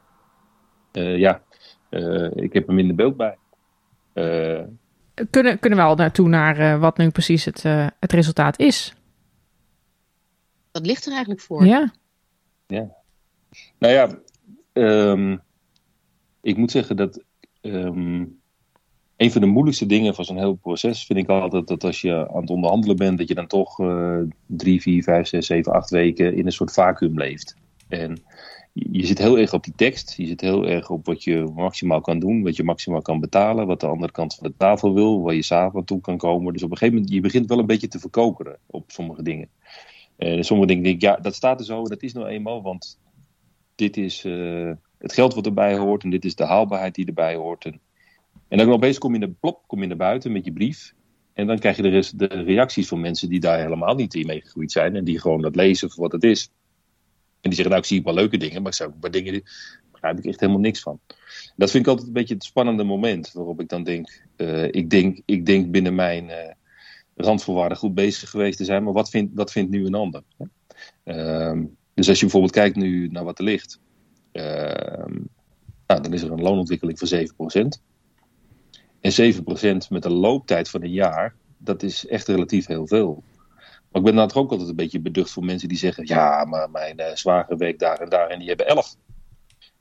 [0.91, 1.41] eh, ja,
[1.89, 3.38] eh, ik heb er minder beeld bij.
[4.13, 4.62] Eh,
[5.29, 8.93] Kunnen, kunnen we al naartoe naar eh, wat nu precies het, eh, het resultaat is?
[10.71, 11.65] Dat ligt er eigenlijk voor.
[11.65, 11.93] Ja.
[13.79, 14.09] Nou ja,
[14.73, 15.37] ehm,
[16.41, 17.23] ik moet zeggen dat
[17.61, 18.25] ehm,
[19.17, 22.29] een van de moeilijkste dingen van zo'n heel proces vind ik altijd dat als je
[22.29, 25.89] aan het onderhandelen bent, dat je dan toch eh, drie, vier, vijf, zes, zeven, acht
[25.89, 27.55] weken in een soort vacuüm leeft.
[27.87, 28.23] En
[28.73, 32.01] je zit heel erg op die tekst, je zit heel erg op wat je maximaal
[32.01, 35.21] kan doen, wat je maximaal kan betalen, wat de andere kant van de tafel wil,
[35.21, 36.53] waar je samen toe kan komen.
[36.53, 39.49] Dus op een gegeven moment, je begint wel een beetje te verkokeren op sommige dingen.
[40.15, 42.99] En sommige dingen denk ik, ja, dat staat er zo, dat is nou eenmaal, want
[43.75, 47.36] dit is eh, het geld wat erbij hoort en dit is de haalbaarheid die erbij
[47.36, 47.65] hoort.
[47.65, 47.79] En,
[48.47, 50.93] en dan opeens kom je, naar, plop, kom je naar buiten met je brief.
[51.33, 54.71] En dan krijg je de, de reacties van mensen die daar helemaal niet in meegegroeid
[54.71, 54.95] zijn.
[54.95, 56.49] En die gewoon dat lezen voor wat het is.
[57.41, 59.33] En die zeggen, nou ik zie wel leuke dingen, maar ik zou ook bij dingen,
[59.33, 59.43] die
[59.91, 60.99] begrijp ik echt helemaal niks van.
[61.55, 64.89] Dat vind ik altijd een beetje het spannende moment waarop ik dan denk, eh, ik
[64.89, 66.51] denk, ik denk binnen mijn eh,
[67.15, 70.23] randvoorwaarden goed bezig geweest te zijn, maar wat vindt, wat vindt nu een ander?
[70.38, 70.45] hè?
[71.93, 73.79] Dus als je bijvoorbeeld kijkt nu naar wat er ligt,
[74.32, 75.19] ehm,
[75.88, 77.82] nou, dan is er een loonontwikkeling van 7%.
[79.01, 83.23] En 7% met een looptijd van een jaar, dat is echt relatief heel veel.
[83.91, 86.69] Maar ik ben dan ook altijd een beetje beducht voor mensen die zeggen: Ja, maar
[86.69, 88.95] mijn uh, zwager werkt daar en daar en die hebben elf.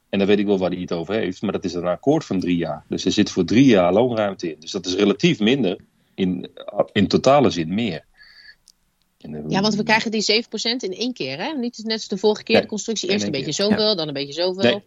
[0.09, 2.25] En dan weet ik wel waar hij het over heeft, maar dat is een akkoord
[2.25, 2.85] van drie jaar.
[2.89, 4.61] Dus er zit voor drie jaar loonruimte in.
[4.61, 5.77] Dus dat is relatief minder,
[6.15, 6.51] in,
[6.93, 8.05] in totale zin meer.
[9.49, 10.47] Ja, want we krijgen die 7%
[10.79, 11.53] in één keer, hè?
[11.53, 14.33] Niet net als de vorige keer, de constructie eerst een beetje zoveel, dan een beetje
[14.33, 14.63] zoveel.
[14.63, 14.83] Nee.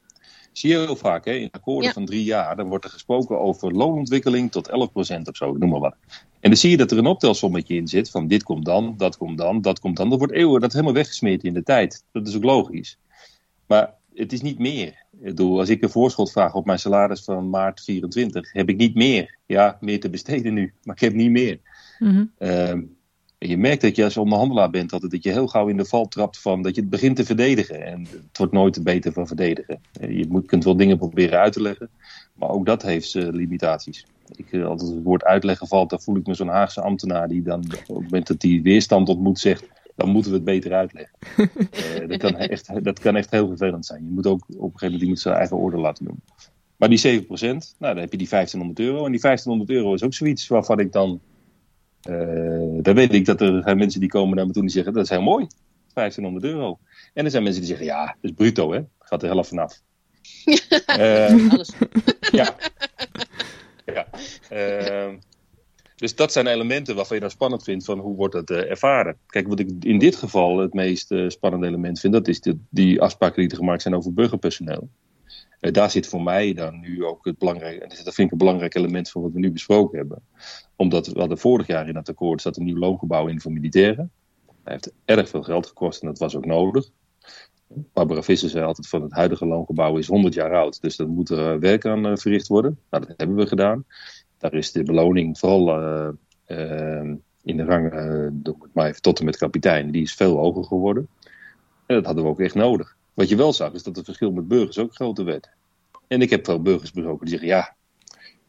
[0.52, 1.32] Zie je heel vaak, hè?
[1.32, 4.74] in akkoorden van drie jaar, dan wordt er gesproken over loonontwikkeling tot 11%
[5.24, 5.96] of zo, noem maar wat.
[6.40, 9.18] En dan zie je dat er een optelsommetje in zit van dit komt dan, dat
[9.18, 10.10] komt dan, dat komt dan.
[10.10, 12.04] Dat wordt eeuwen dat helemaal weggesmeerd in de tijd.
[12.12, 12.98] Dat is ook logisch.
[13.68, 15.04] Maar het is niet meer.
[15.12, 18.78] Ik bedoel, als ik een voorschot vraag op mijn salaris van maart 24, heb ik
[18.78, 19.38] niet meer.
[19.46, 21.60] Ja, meer te besteden nu, maar ik heb niet meer.
[22.00, 22.32] Mm
[23.48, 26.08] je merkt dat je als onderhandelaar bent, dat, dat je heel gauw in de val
[26.08, 27.86] trapt van dat je het begint te verdedigen.
[27.86, 29.82] En het wordt nooit beter van verdedigen.
[30.00, 31.90] Eh, je moet, kunt wel dingen proberen uit te leggen,
[32.34, 34.06] maar ook dat heeft limitaties.
[34.36, 37.42] Ik, eh, als het woord uitleggen valt, dan voel ik me zo'n Haagse ambtenaar die
[37.42, 41.18] dan op het moment dat hij weerstand ontmoet zegt, dan moeten we het beter uitleggen.
[42.08, 44.04] dat, kan echt, dat kan echt heel vervelend zijn.
[44.06, 46.20] Je moet ook op een gegeven moment iemand zijn eigen orde laten doen.
[46.76, 49.06] Maar die 7%, nou, dan heb je die 1500 euro.
[49.06, 51.20] En die 1500 euro is ook zoiets waarvan ik dan
[52.10, 54.76] uh, dan weet ik dat er zijn mensen die komen naar me toe en die
[54.76, 55.48] zeggen, dat is heel mooi,
[55.94, 56.80] 1500 euro.
[57.14, 59.82] En er zijn mensen die zeggen, ja, dat is bruto hè, gaat er helft vanaf.
[60.98, 61.72] uh, Alles.
[62.32, 62.56] Ja.
[63.86, 64.08] ja.
[64.52, 65.14] Uh,
[65.96, 69.18] dus dat zijn elementen waarvan je dan spannend vindt van hoe wordt dat uh, ervaren.
[69.28, 72.58] Kijk, wat ik in dit geval het meest uh, spannende element vind, dat is de,
[72.70, 74.90] die afspraken die er gemaakt zijn over burgerpersoneel.
[75.62, 78.76] Uh, daar zit voor mij dan nu ook het belangrijke, dat vind ik een belangrijk
[78.76, 80.24] element van wat we nu besproken hebben
[80.76, 84.12] omdat we hadden vorig jaar in het akkoord zat een nieuw loongebouw in voor militairen.
[84.46, 86.90] Dat heeft erg veel geld gekost en dat was ook nodig.
[87.68, 90.82] Barbara Visser zei altijd van het huidige loongebouw is 100 jaar oud.
[90.82, 92.80] Dus daar moet er werk aan uh, verricht worden.
[92.90, 93.86] Nou, dat hebben we gedaan.
[94.38, 96.10] Daar is de beloning vooral uh,
[97.44, 101.08] in de rang, uh, maar tot en met kapitein, die is veel hoger geworden.
[101.86, 102.96] En dat hadden we ook echt nodig.
[103.14, 105.50] Wat je wel zag is dat het verschil met burgers ook groter werd.
[106.08, 107.76] En ik heb veel burgers besproken die zeggen ja,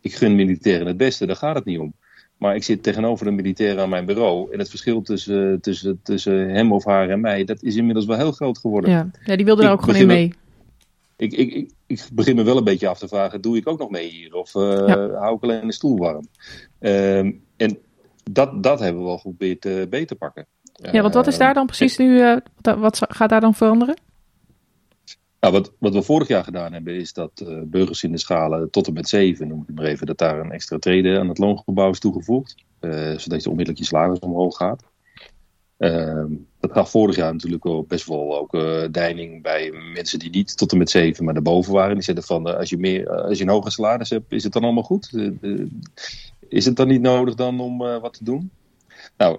[0.01, 1.95] ik gun militairen het beste, daar gaat het niet om.
[2.37, 4.53] Maar ik zit tegenover een militair aan mijn bureau.
[4.53, 8.17] En het verschil tussen, tussen, tussen hem of haar en mij, dat is inmiddels wel
[8.17, 8.91] heel groot geworden.
[8.91, 10.35] Ja, ja die wilde er ook gewoon in mee.
[11.17, 13.79] Ik, ik, ik, ik, begin me wel een beetje af te vragen, doe ik ook
[13.79, 14.35] nog mee hier?
[14.35, 14.87] Of uh,
[15.21, 16.27] hou ik alleen de stoel warm?
[16.81, 17.19] Uh,
[17.57, 17.79] en
[18.31, 20.47] dat, dat hebben we wel geprobeerd uh, beter te pakken.
[20.93, 23.97] Ja, want wat is daar dan precies nu, wat gaat daar dan veranderen?
[25.47, 28.71] Nou, wat, wat we vorig jaar gedaan hebben, is dat uh, burgers in de schalen
[28.71, 31.39] tot en met 7, noem ik maar even, dat daar een extra trede aan het
[31.39, 32.55] loongebouw is toegevoegd.
[32.81, 34.83] Uh, zodat je onmiddellijk je salaris omhoog gaat.
[35.79, 36.25] Uh,
[36.61, 40.57] dat gaf vorig jaar natuurlijk wel best wel ook uh, deining bij mensen die niet
[40.57, 41.95] tot en met 7, maar daarboven waren.
[41.95, 44.63] Die zeiden van, als, je meer, als je een hoger salaris hebt, is het dan
[44.63, 45.13] allemaal goed?
[46.49, 48.51] is het dan niet nodig dan om wat te doen?
[49.17, 49.39] Nou,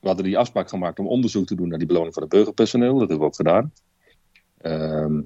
[0.00, 2.98] we hadden die afspraak gemaakt om onderzoek te doen naar die beloning van het burgerpersoneel.
[2.98, 3.72] Dat hebben we ook gedaan.
[4.58, 5.20] Ehm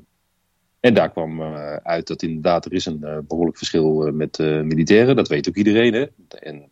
[0.82, 4.38] en daar kwam uh, uit dat inderdaad er is een uh, behoorlijk verschil uh, met
[4.38, 5.16] militairen.
[5.16, 5.94] Dat weet ook iedereen.
[5.94, 6.06] Hè?
[6.38, 6.70] En,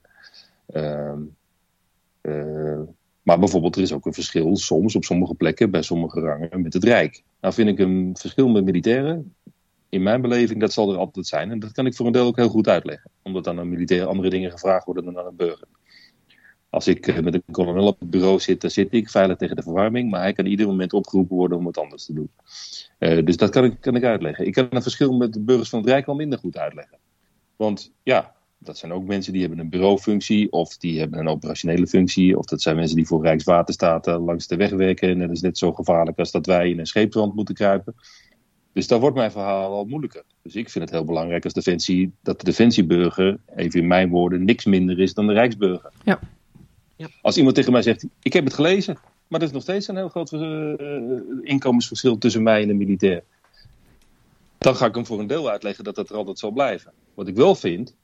[0.67, 1.19] ehm,
[3.23, 6.73] maar bijvoorbeeld er is ook een verschil soms op sommige plekken bij sommige rangen met
[6.73, 7.23] het Rijk.
[7.41, 9.35] Nou vind ik een verschil met militairen,
[9.89, 11.51] in mijn beleving, dat zal er altijd zijn.
[11.51, 13.11] En dat kan ik voor een deel ook heel goed uitleggen.
[13.23, 15.69] Omdat dan een militair andere dingen gevraagd worden dan aan een burger.
[16.71, 19.63] Als ik met een kolonel op het bureau zit, dan zit ik veilig tegen de
[19.63, 20.11] verwarming.
[20.11, 22.31] Maar hij kan ieder moment opgeroepen worden om wat anders te doen.
[22.99, 24.47] Uh, dus dat kan ik, kan ik uitleggen.
[24.47, 26.99] Ik kan een verschil met de burgers van het Rijk wel minder goed uitleggen.
[27.57, 31.87] Want ja, dat zijn ook mensen die hebben een bureaufunctie of die hebben een operationele
[31.87, 32.39] functie.
[32.39, 35.09] Of dat zijn mensen die voor Rijkswaterstaat langs de weg werken.
[35.09, 37.95] En dat is net zo gevaarlijk als dat wij in een scheepswand moeten kruipen.
[38.73, 40.23] Dus daar wordt mijn verhaal al moeilijker.
[40.43, 44.45] Dus ik vind het heel belangrijk als defensie dat de defensieburger, even in mijn woorden,
[44.45, 45.93] niks minder is dan de Rijksburger.
[46.05, 46.21] Ja.
[47.23, 49.97] Als iemand tegen mij zegt, ik heb het gelezen, maar er is nog steeds een
[49.97, 50.75] heel groot uh,
[51.43, 53.23] inkomensverschil tussen mij en een militair.
[54.59, 56.93] Dan ga ik hem voor een deel uitleggen dat dat er altijd zal blijven.
[57.15, 57.95] Wat ik wel vind,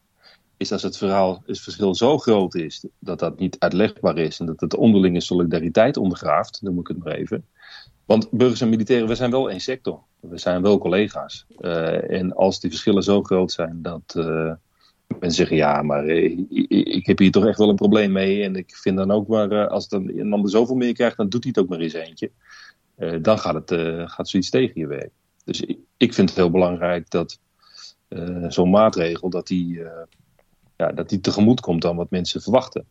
[0.57, 4.61] is als het, verhaal, verschil zo groot is dat dat niet uitlegbaar is en dat
[4.61, 7.45] het onderlinge solidariteit ondergraaft, moet ik het maar even.
[8.05, 10.01] Want burgers en militairen, we zijn wel één sector.
[10.21, 11.47] We zijn wel collega's.
[11.59, 14.53] Uh, en als die verschillen zo groot zijn dat, uh,
[15.07, 16.39] Mensen zeggen ja, maar eh,
[16.97, 18.43] ik heb hier toch echt wel een probleem mee.
[18.43, 21.29] En ik vind dan ook maar, eh, als dan een ander zoveel meer krijgt, dan
[21.29, 22.31] doet hij het ook maar eens eentje.
[22.99, 25.11] Uh, dan gaat, het, uh, gaat zoiets tegen je werk.
[25.45, 27.39] Dus ik, ik vind het heel belangrijk dat
[28.49, 29.81] zo'n maatregel, dat die,
[30.77, 32.85] ja, dat die tegemoet komt aan wat mensen verwachten.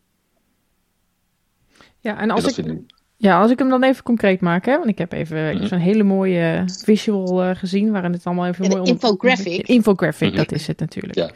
[2.00, 2.78] Ja, en als, ik,
[3.16, 5.66] ja, als ik hem dan even concreet maak, hè, want ik heb even mm -hmm.
[5.66, 8.80] zo'n hele mooie visual gezien, waarin het allemaal even mooi...
[8.80, 9.66] Een infographic.
[9.66, 10.44] Infographic, mm -hmm.
[10.44, 11.14] dat is het natuurlijk.
[11.14, 11.30] Ja.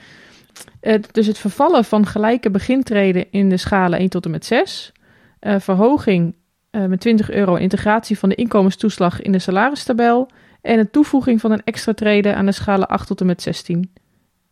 [1.11, 4.93] Dus het vervallen van gelijke begintreden in de schalen 1 tot en met 6.
[5.41, 6.35] Uh, verhoging
[6.71, 10.29] eh, met 20 euro integratie van de inkomenstoeslag in de salaristabel.
[10.63, 13.93] En een toevoeging van een extra treden aan de schalen 8 tot en met 16.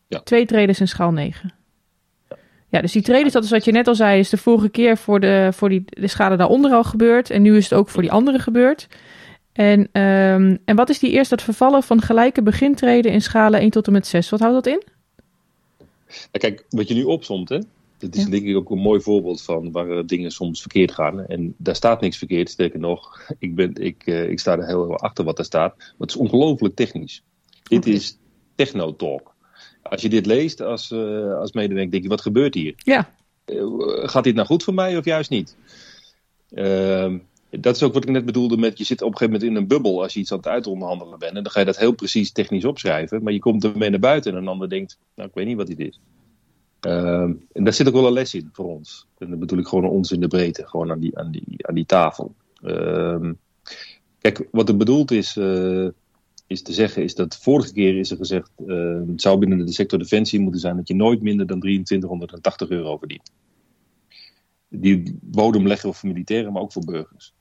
[0.06, 0.20] Ja.
[0.20, 1.52] Twee trades in schaal 9.
[2.68, 4.96] Ja, dus die trades, dat is wat je net al zei, is de vorige keer
[4.96, 7.30] voor de, voor die, de schalen daaronder al gebeurd.
[7.30, 8.88] En nu is het ook voor die andere gebeurd.
[9.52, 13.70] En, ehm, en wat is die eerst dat vervallen van gelijke begintreden in schalen 1
[13.70, 14.30] tot en met 6?
[14.30, 14.82] Wat houdt dat in?
[16.08, 17.58] Ja, kijk, wat je nu opzomt, hè,
[17.98, 18.30] dat is Ja.
[18.30, 21.26] denk ik ook een mooi voorbeeld van waar eh, dingen soms verkeerd gaan.
[21.26, 24.90] En daar staat niks verkeerd, sterker nog, ik, ben, ik, eh, ik sta er heel
[24.90, 25.76] erg achter wat daar staat.
[25.76, 27.22] Maar het is ongelooflijk technisch.
[27.62, 28.18] Dit is
[28.54, 29.36] technotalk.
[29.82, 32.74] Als je dit leest als, eh als medewerker, denk je, wat gebeurt hier?
[32.76, 33.14] Ja,
[34.02, 35.56] gaat dit nou goed voor mij of juist niet?
[36.50, 37.18] Ehm,
[37.50, 39.62] dat is ook wat ik net bedoelde met je zit op een gegeven moment in
[39.62, 41.36] een bubbel als je iets aan het uitonderhandelen bent.
[41.36, 43.22] En dan ga je dat heel precies technisch opschrijven.
[43.22, 45.66] Maar je komt ermee naar buiten en een ander denkt, nou ik weet niet wat
[45.66, 46.00] dit is.
[46.80, 49.06] Ehm, en daar zit ook wel een les in voor ons.
[49.18, 51.74] En dan bedoel ik gewoon ons in de breedte, gewoon aan die, aan die, aan
[51.74, 52.34] die tafel.
[52.62, 53.32] Ehm,
[54.20, 55.88] kijk, wat er bedoeld is, eh,
[56.46, 59.72] is te zeggen, is dat vorige keer is er gezegd, eh, het zou binnen de
[59.72, 63.32] sector defensie moeten zijn dat je nooit minder dan 2380 euro verdient.
[64.68, 67.34] Die bodem leggen we voor militairen, maar ook voor burgers.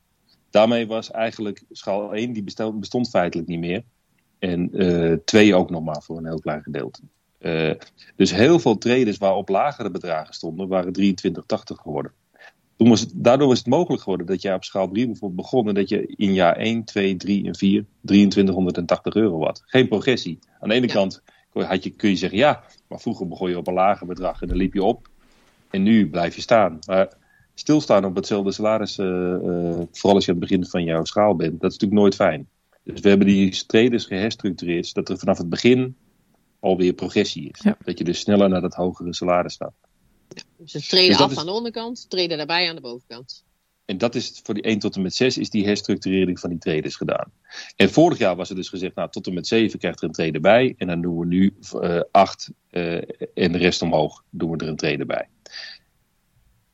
[0.50, 2.44] Daarmee was eigenlijk schaal 1, die
[2.80, 3.84] bestond feitelijk niet meer.
[4.40, 7.02] En eh 2 ook nog maar voor een heel klein gedeelte.
[7.38, 7.72] Eh,
[8.16, 12.12] dus heel veel traders waarop lagere bedragen stonden, waren 2380 geworden.
[12.78, 15.68] Toen was het, daardoor was het mogelijk geworden dat je op schaal 3 bijvoorbeeld begon
[15.68, 19.64] en dat je in jaar 1, 2, 3 en 4 2380 euro had.
[19.66, 20.40] Geen progressie.
[20.60, 20.94] Aan de ene Ja.
[20.94, 21.22] kant
[21.54, 24.48] had je, kun je zeggen ja, maar vroeger begon je op een lager bedrag en
[24.48, 25.10] dan liep je op.
[25.70, 26.80] En nu blijf je staan.
[26.88, 27.18] Maar
[27.60, 29.40] stilstaan op hetzelfde salaris, eh, eh,
[29.92, 32.48] vooral als je aan het begin van jouw schaal bent, dat is natuurlijk nooit fijn.
[32.84, 35.96] Dus we hebben die traders geherstructureerd, zodat er vanaf het begin
[36.60, 37.60] alweer progressie is.
[37.64, 37.78] Ja.
[37.84, 39.74] Dat je dus sneller naar dat hogere salaris staat.
[40.58, 43.46] Dus ze treden Dus af is- aan de onderkant, treden daarbij aan de bovenkant.
[43.86, 46.60] En dat is voor die 1 tot en met 6 is die herstructurering van die
[46.60, 47.32] traders gedaan.
[47.76, 50.14] En vorig jaar was er dus gezegd, nou tot en met 7 krijgt er een
[50.14, 50.74] trade bij.
[50.78, 52.96] En dan doen we nu eh 8 eh,
[53.34, 55.28] en de rest omhoog doen we er een trade bij.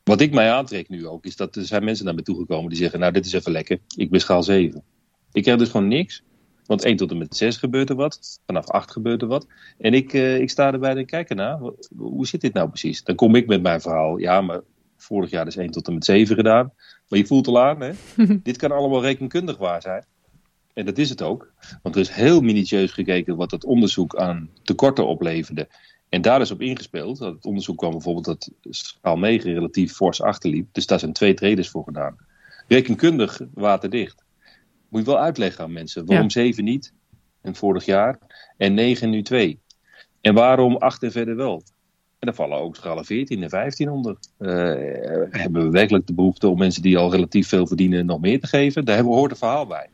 [0.03, 2.77] Wat ik mij aantrek nu ook, is dat er zijn mensen naar me toegekomen die
[2.77, 4.83] zeggen, nou dit is even lekker, ik ben schaal 7.
[5.31, 6.23] Ik krijg dus gewoon niks.
[6.65, 8.39] Want 1 tot en met 6 gebeurt er wat.
[8.45, 9.47] Vanaf 8 gebeurt er wat.
[9.77, 11.59] En ik, eh, ik sta erbij en kijk ernaar.
[11.97, 13.03] Hoe zit dit nou precies?
[13.03, 14.17] Dan kom ik met mijn verhaal.
[14.17, 14.61] Ja, maar
[14.97, 16.73] vorig jaar is 1 tot en met 7 gedaan.
[17.07, 17.91] Maar je voelt al aan, hè?
[18.43, 20.05] dit kan allemaal rekenkundig waar zijn.
[20.73, 21.53] En dat is het ook.
[21.81, 25.67] Want er is heel minutieus gekeken wat dat onderzoek aan tekorten opleverde.
[26.13, 27.17] En daar is op ingespeeld.
[27.17, 30.67] Dat Het onderzoek kwam bijvoorbeeld dat schaal 9 relatief fors achterliep.
[30.71, 32.15] Dus daar zijn twee traders voor gedaan.
[32.67, 34.23] Rekenkundig waterdicht.
[34.89, 36.06] Moet je wel uitleggen aan mensen.
[36.06, 36.32] Waarom Ja.
[36.32, 36.93] 7 niet?
[37.41, 38.19] En vorig jaar.
[38.58, 39.60] En 9 nu 2.
[40.21, 41.63] En waarom 8 en verder wel?
[42.19, 44.17] En daar vallen ook schalen 14 en 15 onder.
[44.38, 44.49] Eh,
[45.30, 48.47] hebben we werkelijk de behoefte om mensen die al relatief veel verdienen nog meer te
[48.47, 48.86] geven?
[48.86, 49.89] Daar hebben we hoort een verhaal bij.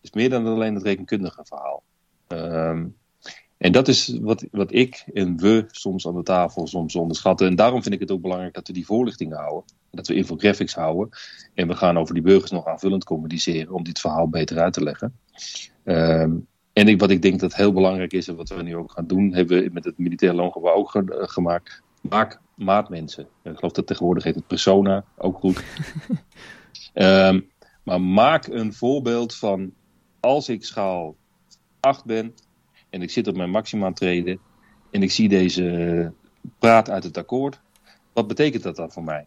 [0.00, 1.82] is meer dan alleen het rekenkundige verhaal.
[2.26, 2.86] Ehm,
[3.58, 7.46] en dat is wat, wat ik en we soms aan de tafel soms onderschatten.
[7.46, 9.64] En daarom vind ik het ook belangrijk dat we die voorlichting houden.
[9.90, 11.08] Dat we infographics houden.
[11.54, 14.82] En we gaan over die burgers nog aanvullend communiceren om dit verhaal beter uit te
[14.82, 15.18] leggen.
[15.84, 16.32] Ehm,
[16.72, 19.06] en ik, wat ik denk dat heel belangrijk is en wat we nu ook gaan
[19.06, 21.82] doen, hebben we met het militair loongebouw ook ge- eh, gemaakt.
[22.00, 23.28] Maak maatmensen.
[23.42, 25.64] Ik geloof dat tegenwoordig heet het persona, ook goed.
[26.92, 27.40] Ehm,
[27.82, 29.72] maar maak een voorbeeld van
[30.20, 31.16] als ik schaal
[31.80, 32.34] 8 ben
[32.94, 34.38] en ik zit op mijn maxima treden
[34.90, 36.08] en ik zie deze eh,
[36.58, 37.60] praat uit het akkoord.
[38.12, 39.26] Wat betekent dat dan voor mij?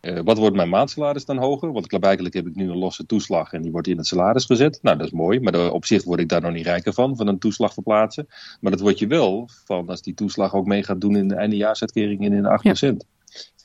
[0.00, 1.72] Eh, wat wordt mijn maandsalaris dan hoger?
[1.72, 4.78] Want klaarblijkelijk heb ik nu een losse toeslag en die wordt in het salaris gezet.
[4.82, 7.26] Nou, dat is mooi, maar op zich word ik daar nog niet rijker van, van
[7.26, 8.26] een toeslag verplaatsen.
[8.60, 11.34] Maar dat word je wel van als die toeslag ook mee gaat doen in de
[11.34, 13.06] eindejaarsuitkering en in de 8%.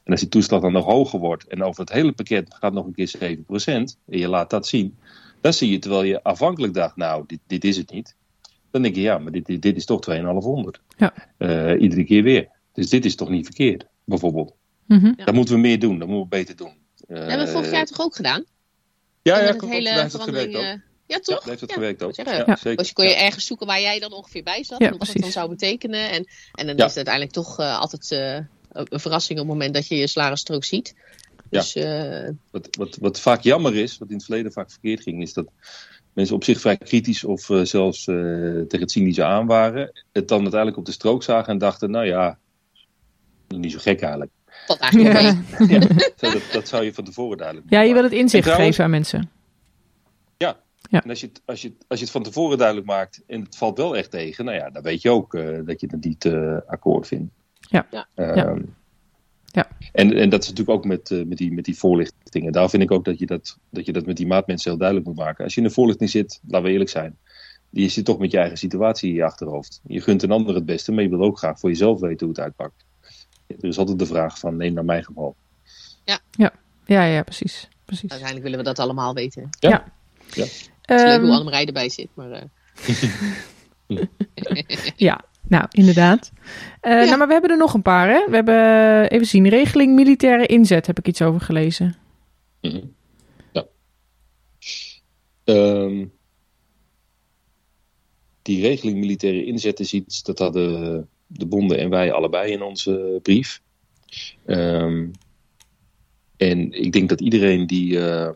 [0.04, 2.86] En als die toeslag dan nog hoger wordt en over het hele pakket gaat nog
[2.86, 3.18] een keer 7%
[4.06, 4.98] en je laat dat zien,
[5.42, 8.18] dan zie je terwijl je afhankelijk dacht, nou, dit, dit is het niet.
[8.72, 10.82] Dan denk je, ja, maar dit, dit, dit is toch 2500.
[10.98, 11.14] Ja.
[11.38, 12.50] Eh, iedere keer weer.
[12.74, 14.54] Dus dit is toch niet verkeerd, bijvoorbeeld.
[14.88, 15.14] Ja.
[15.16, 16.68] Dat moeten we meer doen, dat moeten we beter doen.
[17.08, 18.46] Eh, Dat hebben we vorig jaar toch ook gedaan?
[19.22, 20.62] ja, ja, klopt, hele heeft het gewerkt ook.
[20.62, 21.40] eh, ja, Ja, toch?
[21.40, 22.16] daar heeft het Ja, gewerkt ook.
[22.16, 22.38] zeggen.
[22.48, 22.78] Ja, zeker.
[22.78, 23.18] Dus je kon je Ja.
[23.18, 24.80] ergens zoeken waar jij dan ongeveer bij zat.
[24.80, 26.10] Ja, en wat het dan zou betekenen.
[26.10, 26.84] En, en dan Ja.
[26.86, 28.36] is het uiteindelijk toch eh, altijd eh,
[28.70, 30.94] een verrassing op het moment dat je je salarisstrook ziet.
[31.50, 31.60] Ja.
[31.60, 35.22] Dus eh, Wat, wat, wat vaak jammer is, wat in het verleden vaak verkeerd ging,
[35.22, 35.52] is dat
[36.20, 39.92] mensen op zich vrij kritisch of eh, zelfs eh, tegen het cynische aan waren.
[40.12, 42.38] Het dan uiteindelijk op de strook zagen en dachten, nou ja,
[43.48, 44.32] niet zo gek eigenlijk.
[44.68, 45.78] dat eigenlijk Ja.
[46.20, 48.84] Ja, dat, dat zou je van tevoren duidelijk ja, je wil het inzicht trouwens- geven
[48.84, 49.30] aan mensen.
[50.92, 53.42] En als je, het, als, je, het- als je het van tevoren duidelijk maakt en
[53.42, 56.04] het valt wel echt tegen, nou ja, dan weet je ook eh, dat je het
[56.06, 57.34] niet eh, akkoord vindt.
[57.60, 57.88] Ja.
[57.92, 58.08] Ja.
[58.16, 58.58] Ehm, Ja.
[59.46, 59.68] Ja.
[59.92, 62.46] En, en dat is natuurlijk ook met, met, die, met die voorlichting voorlichting.
[62.46, 64.80] En daar vind ik ook dat je dat, dat je dat met die maatmensen heel
[64.80, 65.44] duidelijk moet maken.
[65.44, 67.18] Als je in de voorlichting zit, laten we eerlijk zijn.
[67.70, 69.82] Je zit toch met je eigen situatie in je achterhoofd.
[69.88, 72.36] Je gunt een ander het beste, maar je wil ook graag voor jezelf weten hoe
[72.36, 72.86] het uitpakt.
[73.48, 75.36] Er is altijd de vraag van, neem naar mijn geval.
[76.86, 77.68] Ja, ja, precies.
[77.86, 78.10] precies.
[78.10, 79.42] Uiteindelijk willen we dat allemaal weten.
[79.44, 79.84] Het Ja.
[80.36, 82.08] is leuk Ehm, hoe Annemarij erbij zit.
[82.14, 82.42] Maar, eh,
[84.96, 86.32] Ja, nou, inderdaad.
[86.82, 88.26] Eh, Nou, maar we hebben er nog een paar, hè?
[88.30, 91.96] We hebben, eh, even zien, regeling militaire inzet, heb ik iets over gelezen.
[92.62, 92.86] Mhm.
[93.54, 93.68] Ja.
[95.44, 96.06] Ehm,
[98.42, 103.20] die regeling militaire inzet is iets dat hadden de bonden en wij allebei in onze
[103.22, 103.62] brief.
[104.46, 105.08] Ehm,
[106.38, 108.30] en ik denk dat iedereen die eh,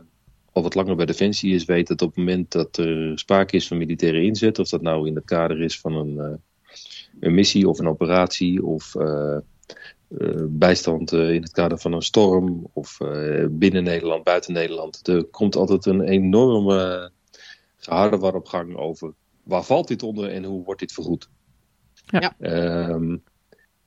[0.52, 3.66] al wat langer bij Defensie is, weet dat op het moment dat er sprake is
[3.66, 6.34] van militaire inzet, of dat nou in het kader is van een, eh,
[7.20, 9.38] een missie of een operatie of eh,
[10.48, 15.08] bijstand eh, in het kader van een storm of eh, binnen Nederland, buiten Nederland.
[15.08, 17.10] Er komt altijd een enorme
[17.76, 19.12] geharde op gang over
[19.42, 21.28] waar valt dit onder en hoe wordt dit vergoed.
[22.06, 22.34] Ja.
[22.40, 23.16] Ehm,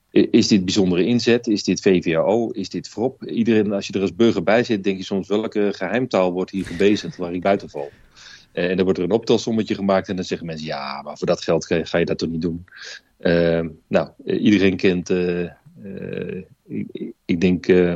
[0.09, 1.47] is dit bijzondere inzet?
[1.47, 2.49] Is dit VVAO?
[2.49, 3.23] Is dit VROP?
[3.23, 6.65] Iedereen, als je er als burger bij zit, denk je soms welke geheimtaal wordt hier
[6.65, 7.89] gebezigd waar ik buiten val.
[8.51, 11.27] Eh, en dan wordt er een optelsommetje gemaakt en dan zeggen mensen ja, maar voor
[11.27, 12.65] dat geld ga je, ga je dat toch niet doen.
[13.17, 15.51] Ehm, nou, eh, iedereen kent, eh, eh,
[16.67, 17.95] ik, ik- ik denk, eh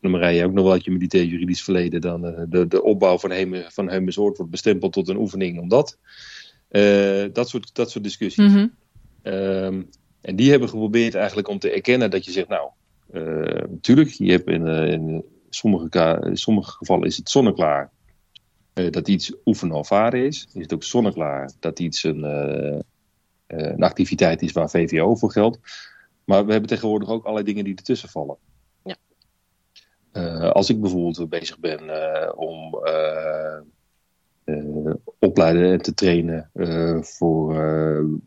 [0.00, 3.30] Marije ook nog wel uit je militair juridisch verleden, dan eh, de, de opbouw van,
[3.30, 5.98] Heme, van Hemesoord wordt bestempeld tot een oefening omdat.
[6.68, 8.52] Eh, dat, soort, dat soort discussies.
[8.52, 8.66] Mhm.
[9.22, 9.82] Ehm,
[10.20, 12.70] en die hebben geprobeerd eigenlijk om te erkennen dat je zegt, nou,
[13.12, 17.90] eh natuurlijk, je hebt in, eh, in sommige, in sommige gevallen is het zonneklaar
[18.72, 20.46] eh, dat iets oefenen of varen is.
[20.52, 22.82] Is het ook zonneklaar dat iets een, eh, eh,
[23.46, 25.58] een activiteit is waar VVO voor geldt.
[26.24, 28.36] Maar we hebben tegenwoordig ook allerlei dingen die ertussen vallen.
[28.84, 28.96] Ja.
[30.12, 33.60] Eh, als ik bijvoorbeeld bezig ben eh, om eh,
[35.18, 36.50] opleiden en te trainen
[37.00, 37.54] voor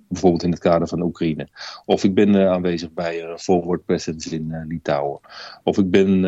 [0.07, 1.47] bijvoorbeeld in het kader van Oekraïne.
[1.85, 5.19] Of ik ben aanwezig bij een forward presence in Litouwen.
[5.63, 6.23] Of ik ben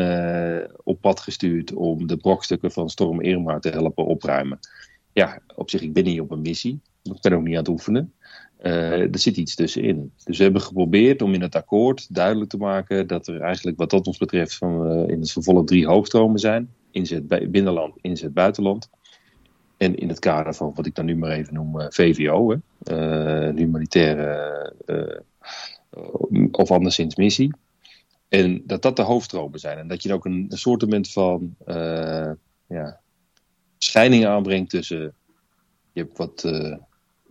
[0.84, 4.58] op pad gestuurd om de brokstukken van Storm Irma te helpen opruimen.
[5.12, 6.80] Ja, op zich, ik ben niet op een missie.
[7.02, 8.12] Ik ben ook niet aan het oefenen.
[8.60, 10.12] Eh, er zit iets tussenin.
[10.24, 13.90] Dus we hebben geprobeerd om in het akkoord duidelijk te maken dat er eigenlijk wat
[13.90, 16.74] dat ons betreft van, eh, in het vervolg drie hoofdstromen zijn.
[16.90, 18.90] Inzet binnenland, inzet buitenland.
[19.76, 23.52] En in het kader van wat ik dan nu maar even noem eh, VVO, hè,
[23.52, 24.72] humanitaire
[26.50, 27.54] of anderszins missie.
[28.28, 29.78] En dat dat de hoofdstromen zijn.
[29.78, 32.30] En dat je ook een, soortement van eh,
[32.66, 33.00] ja,
[33.78, 35.14] scheiding aanbrengt tussen.
[35.92, 36.42] Je hebt wat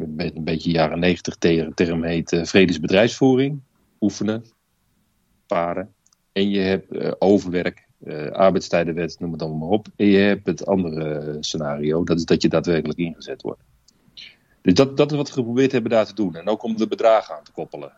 [0.08, 1.36] met een beetje jaren negentig
[1.74, 3.60] term heet eh, vredesbedrijfsvoering,
[4.00, 4.46] oefenen,
[5.48, 5.94] paren.
[6.32, 9.88] En je hebt eh, overwerk, eh, arbeidstijdenwet, noem het allemaal maar op.
[9.96, 13.62] En je hebt het andere scenario, dat is dat je daadwerkelijk ingezet wordt.
[14.62, 16.36] Dus dat, dat is wat we geprobeerd hebben daar te doen.
[16.36, 17.92] En ook om de bedragen aan te koppelen.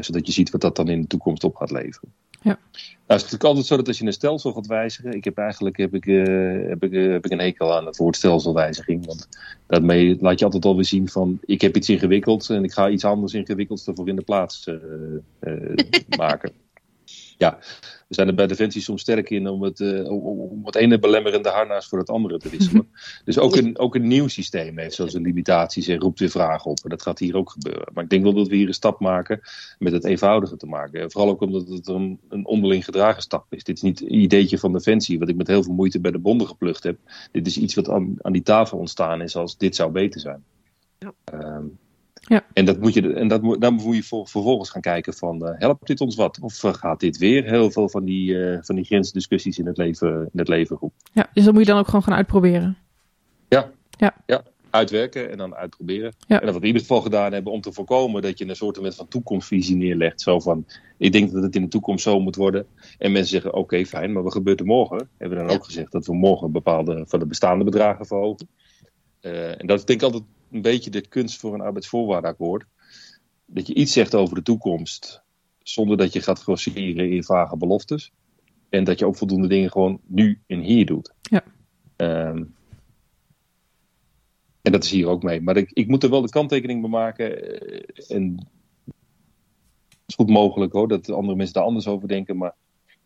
[0.00, 2.12] zodat je ziet wat dat dan in de toekomst op gaat leveren.
[2.46, 2.58] Ja.
[2.72, 5.12] Nou, het is natuurlijk altijd zo dat als je een stelsel gaat wijzigen.
[5.12, 7.96] Ik heb eigenlijk heb ik, eh, heb ik, eh, heb ik een hekel aan het
[7.96, 9.06] woord stelselwijziging.
[9.06, 9.28] Want
[9.66, 13.04] daarmee laat je altijd alweer zien van ik heb iets ingewikkeld en ik ga iets
[13.04, 15.56] anders ingewikkelds ervoor in de plaats eh,
[16.18, 16.52] maken.
[17.38, 17.58] Ja,
[18.08, 21.48] we zijn er bij Defensie soms sterk in om het, eh, om, het ene belemmerende
[21.48, 22.88] harnas voor het andere te wisselen.
[23.24, 26.78] Dus ook een, ook een nieuw systeem heeft zo'n limitaties en roept weer vragen op.
[26.82, 27.88] En dat gaat hier ook gebeuren.
[27.94, 29.40] Maar ik denk wel dat we hier een stap maken
[29.78, 31.00] met het eenvoudiger te maken.
[31.00, 33.64] En vooral ook omdat het een, een onderling gedragen stap is.
[33.64, 36.18] Dit is niet een ideetje van Defensie, wat ik met heel veel moeite bij de
[36.18, 36.98] bonden geplukt heb.
[37.32, 40.44] Dit is iets wat aan, aan die tafel ontstaan is als dit zou beter zijn.
[40.98, 41.12] Ja.
[41.24, 41.64] Ehm,
[42.28, 42.44] Ja.
[42.52, 45.46] En, dat moet je, en dat moet, dan moet je voor, vervolgens gaan kijken van,
[45.46, 46.38] eh, helpt dit ons wat?
[46.40, 49.76] Of eh, gaat dit weer heel veel van die, eh, van die grensdiscussies in het
[49.76, 50.98] leven, in het leven roepen?
[51.12, 52.76] Ja, dus dat moet je dan ook gewoon gaan uitproberen.
[54.70, 56.14] uitwerken en dan uitproberen.
[56.26, 56.40] Ja.
[56.40, 58.78] En dat we in ieder geval gedaan hebben om te voorkomen dat je een soort
[58.82, 60.20] van toekomstvisie neerlegt.
[60.20, 60.66] Zo van,
[60.98, 62.66] ik denk dat het in de toekomst zo moet worden.
[62.98, 65.08] En mensen zeggen, oké, fijn, maar wat gebeurt er morgen?
[65.16, 65.58] Hebben we dan Ja.
[65.58, 68.48] ook gezegd dat we morgen bepaalde van de bestaande bedragen verhogen.
[69.20, 72.64] En dat is denk ik altijd een beetje de kunst voor een arbeidsvoorwaardenakkoord.
[73.46, 75.22] Dat je iets zegt over de toekomst,
[75.62, 78.12] zonder dat je gaat grossieren in vage beloftes.
[78.68, 81.12] En dat je ook voldoende dingen gewoon nu en hier doet.
[81.20, 81.44] Ja.
[81.96, 82.44] Ehm,
[84.62, 85.40] en dat is hier ook mee.
[85.40, 87.42] Maar ik, ik moet er wel de kanttekening bij maken.
[87.42, 88.34] eh, En
[88.84, 92.36] het is goed mogelijk hoor, dat andere mensen daar anders over denken.
[92.36, 92.54] Maar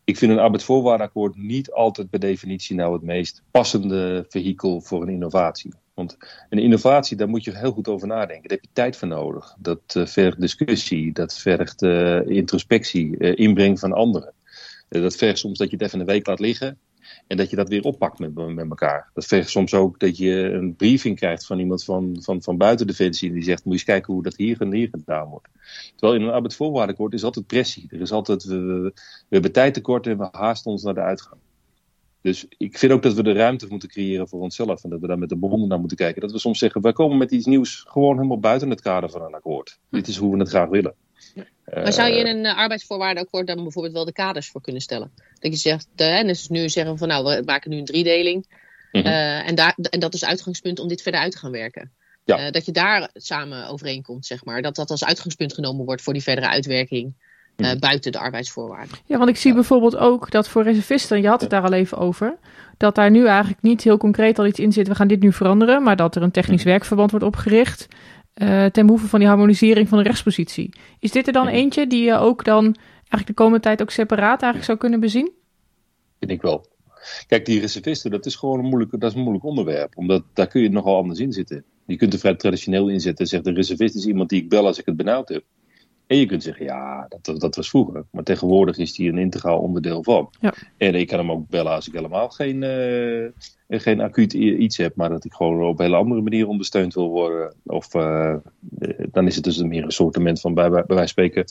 [0.05, 5.09] ik vind een arbeidsvoorwaardenakkoord niet altijd per definitie nou het meest passende vehikel voor een
[5.09, 5.73] innovatie.
[6.01, 6.17] Want
[6.49, 8.49] een innovatie, daar moet je heel goed over nadenken.
[8.49, 9.55] Daar heb je tijd voor nodig.
[9.59, 14.33] Dat eh, vergt discussie, dat vergt eh, introspectie, eh, inbreng van anderen.
[14.89, 16.79] Dat vergt soms dat je het even een week laat liggen.
[17.27, 19.11] En dat je dat weer oppakt met, met elkaar.
[19.15, 22.87] Dat vergt soms ook dat je een briefing krijgt van iemand van, van, van buiten
[22.87, 23.29] Defensie.
[23.29, 25.49] En die zegt, moet je eens kijken hoe dat hier en hier gedaan wordt.
[25.97, 27.87] Terwijl in een arbeidsvoorwaardenakkoord is altijd pressie.
[27.91, 28.93] Er is altijd, we, we, we
[29.29, 31.41] hebben tijd tekort en we haasten ons naar de uitgang.
[32.23, 34.85] Dus ik vind ook dat we de ruimte moeten creëren voor onszelf.
[34.85, 36.21] En dat we daar met de bonden naar moeten kijken.
[36.21, 39.23] Dat we soms zeggen, wij komen met iets nieuws gewoon helemaal buiten het kader van
[39.23, 39.79] een akkoord.
[39.91, 40.95] Dit is hoe we het graag willen.
[41.75, 45.13] Maar zou je in een uh, arbeidsvoorwaardenakkoord dan bijvoorbeeld wel de kaders voor kunnen stellen?
[45.39, 48.59] Dat je zegt, uh, en dus nu zeggen van nou, we maken nu een driedeling.
[48.93, 51.93] Uh, en, daar, en dat is uitgangspunt om dit verder uit te gaan werken.
[52.25, 52.51] Ja.
[52.51, 54.63] dat je daar samen overeenkomt, zeg maar.
[54.63, 57.15] Dat dat als uitgangspunt genomen wordt voor die verdere uitwerking.
[57.61, 58.97] Uh, buiten de arbeidsvoorwaarden.
[59.05, 59.57] Ja, want ik zie ja.
[59.57, 62.37] bijvoorbeeld ook dat voor reservisten, je had het daar al even over,
[62.77, 65.33] dat daar nu eigenlijk niet heel concreet al iets in zit, we gaan dit nu
[65.33, 67.89] veranderen, maar dat er een technisch werkverband wordt opgericht
[68.35, 70.75] uh, ten behoeve van die harmonisering van de rechtspositie.
[70.99, 74.43] Is dit er dan eentje die je ook dan eigenlijk de komende tijd ook separaat
[74.43, 75.33] eigenlijk zou kunnen bezien?
[76.19, 76.67] Vind ik wel.
[77.27, 80.47] Kijk, die reservisten, dat is gewoon een moeilijk, dat is een moeilijk onderwerp, omdat daar
[80.47, 81.65] kun je nogal anders in zitten.
[81.87, 83.27] Je kunt er vrij traditioneel inzetten.
[83.27, 85.45] Zegt de reservist is iemand die ik bel als ik het benauwd heb.
[86.11, 88.05] En je kunt zeggen, ja, dat, dat was vroeger.
[88.11, 90.31] Maar tegenwoordig is die een integraal onderdeel van.
[90.41, 90.55] Ja.
[90.77, 94.97] En ik kan hem ook bellen als ik helemaal geen, uh, geen acuut iets heb.
[94.97, 97.55] Maar dat ik gewoon op een hele andere manier ondersteund wil worden.
[97.65, 98.37] Of uh,
[99.11, 101.45] dan is het dus meer een soortement van bij, bij, bij wijze spreken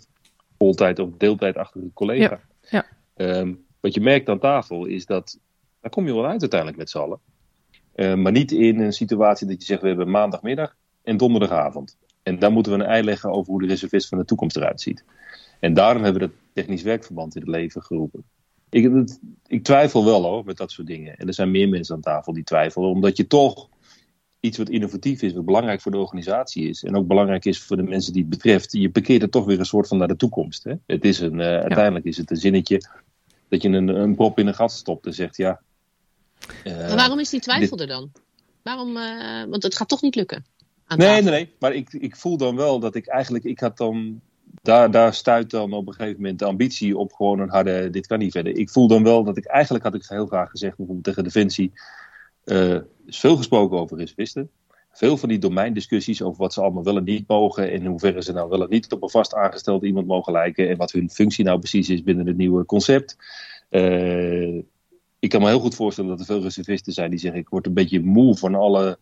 [0.57, 2.39] voltijd of deeltijdachtige collega.
[2.69, 2.85] Ja.
[3.15, 3.39] Ja.
[3.39, 5.39] Um, wat je merkt aan tafel is dat,
[5.81, 7.19] daar kom je wel uit uiteindelijk met z'n allen.
[7.95, 11.97] Uh, maar niet in een situatie dat je zegt, we hebben maandagmiddag en donderdagavond.
[12.29, 14.81] En daar moeten we een ei leggen over hoe de reservist van de toekomst eruit
[14.81, 15.03] ziet.
[15.59, 18.23] En daarom hebben we dat technisch werkverband in het leven geroepen.
[18.69, 21.17] Ik, het, ik, twijfel wel hoor, met dat soort dingen.
[21.17, 23.69] En er zijn meer mensen aan tafel die twijfelen, omdat je toch
[24.39, 26.83] iets wat innovatief is, wat belangrijk voor de organisatie is.
[26.83, 28.71] En ook belangrijk is voor de mensen die het betreft.
[28.71, 30.63] Je parkeert er toch weer een soort van naar de toekomst.
[30.63, 30.73] Hè?
[30.85, 31.61] Het is een, uh, ja.
[31.61, 32.81] Uiteindelijk is het een zinnetje
[33.47, 35.61] dat je een, een prop in een gat stopt en zegt ja.
[36.63, 37.89] Uh, maar waarom is die twijfel dit...
[37.89, 38.11] er dan?
[38.63, 40.45] Waarom, uh, want het gaat toch niet lukken.
[40.97, 41.55] Nee, nee, nee.
[41.59, 44.21] Maar ik, ik voel dan wel dat ik eigenlijk, ik had dan,
[44.61, 48.07] daar, daar stuit dan op een gegeven moment de ambitie op gewoon een harde, dit
[48.07, 48.57] kan niet verder.
[48.57, 51.71] Ik voel dan wel dat ik, eigenlijk had ik heel graag gezegd, bijvoorbeeld tegen Defensie,
[52.45, 54.49] uh, is veel gesproken over reservisten.
[54.91, 58.23] Veel van die domeindiscussies over wat ze allemaal wel en niet mogen en in hoeverre
[58.23, 61.09] ze nou wel en niet op een vast aangesteld iemand mogen lijken en wat hun
[61.09, 63.17] functie nou precies is binnen het nieuwe concept.
[63.69, 64.61] Uh,
[65.19, 67.65] ik kan me heel goed voorstellen dat er veel reservisten zijn die zeggen ik word
[67.65, 68.97] een beetje moe van alle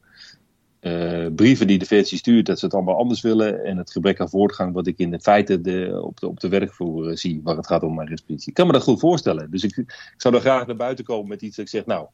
[0.88, 3.63] uh, brieven die de Defensie stuurt, dat ze het allemaal anders willen.
[3.65, 6.49] En het gebrek aan voortgang wat ik in de feite de, op, de, op de
[6.49, 8.47] werkvloer uh, zie, waar het gaat om mijn respiratie.
[8.47, 9.51] Ik kan me dat goed voorstellen.
[9.51, 12.07] Dus ik, ik zou er graag naar buiten komen met iets dat ik zeg, nou,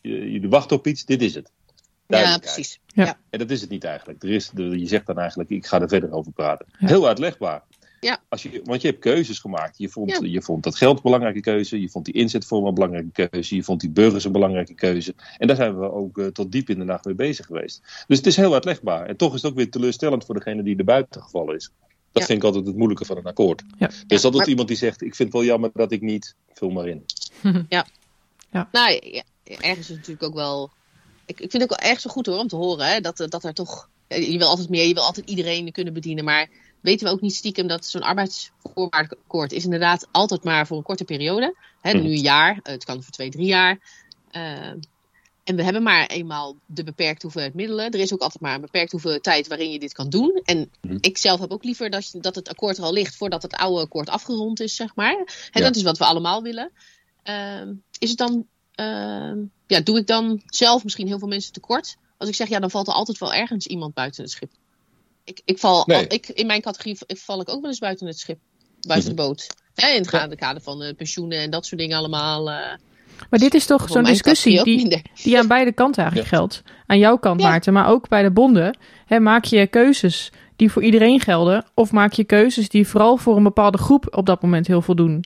[0.00, 1.50] jullie wachten op iets, dit is het.
[2.06, 2.80] Ja, precies.
[2.86, 3.18] Ja.
[3.30, 4.22] En dat is het niet eigenlijk.
[4.22, 6.66] Er is, je zegt dan eigenlijk, ik ga er verder over praten.
[6.78, 6.86] Ja.
[6.86, 7.62] Heel uitlegbaar.
[8.00, 8.22] Ja.
[8.28, 9.78] Als je, want je hebt keuzes gemaakt.
[9.78, 10.18] Je vond, ja.
[10.22, 11.80] je vond dat geld een belangrijke keuze.
[11.80, 13.54] Je vond die inzetvorm een belangrijke keuze.
[13.56, 15.14] Je vond die burgers een belangrijke keuze.
[15.38, 18.04] En daar zijn we ook uh, tot diep in de nacht mee bezig geweest.
[18.06, 19.06] Dus het is heel uitlegbaar.
[19.06, 21.70] En toch is het ook weer teleurstellend voor degene die er buiten gevallen is.
[22.12, 22.28] Dat ja.
[22.28, 23.62] vind ik altijd het moeilijke van een akkoord.
[23.78, 23.86] Ja.
[23.86, 24.48] Er is altijd maar...
[24.48, 26.34] iemand die zegt: Ik vind het wel jammer dat ik niet.
[26.52, 27.04] Vul maar in.
[27.68, 27.86] Ja.
[28.50, 28.68] ja.
[28.72, 30.70] Nou, ergens is het natuurlijk ook wel.
[31.26, 33.16] Ik, ik vind het ook wel erg zo goed hoor om te horen hè, dat,
[33.28, 33.88] dat er toch.
[34.08, 36.24] Je wil altijd meer, je wil altijd iedereen kunnen bedienen.
[36.24, 36.48] Maar
[36.80, 41.04] weten we ook niet stiekem dat zo'n arbeidsvoorwaardenakkoord is inderdaad altijd maar voor een korte
[41.04, 41.54] periode.
[41.80, 43.78] Hè, nu een jaar, het kan voor twee, drie jaar.
[44.32, 44.72] Uh,
[45.44, 47.90] en we hebben maar eenmaal de beperkte hoeveelheid middelen.
[47.90, 50.40] Er is ook altijd maar een beperkte hoeveelheid tijd waarin je dit kan doen.
[50.44, 50.98] En mm.
[51.00, 53.80] ik zelf heb ook liever dat, dat het akkoord er al ligt voordat het oude
[53.80, 55.16] akkoord afgerond is, zeg maar.
[55.16, 55.60] En ja.
[55.60, 56.70] dat is wat we allemaal willen.
[57.24, 57.62] Uh,
[57.98, 61.96] is het dan, uh, ja, doe ik dan zelf misschien heel veel mensen tekort?
[62.16, 64.50] Als ik zeg, ja, dan valt er altijd wel ergens iemand buiten het schip.
[65.24, 66.06] Ik, ik val, nee.
[66.06, 68.38] ik, in mijn categorie val ik ook wel eens buiten het schip,
[68.80, 69.26] buiten mm -hmm.
[69.26, 69.46] de boot.
[69.74, 70.26] Hè, in het ja.
[70.26, 72.48] kader van uh, pensioenen en dat soort dingen allemaal.
[72.48, 72.56] Uh,
[73.30, 76.36] maar dit is toch zo'n discussie die, die aan beide kanten eigenlijk ja.
[76.36, 76.62] geldt.
[76.86, 77.48] Aan jouw kant, ja.
[77.48, 78.78] Maarten, maar ook bij de bonden.
[79.06, 83.36] Hè, maak je keuzes die voor iedereen gelden, of maak je keuzes die vooral voor
[83.36, 85.24] een bepaalde groep op dat moment heel veel doen.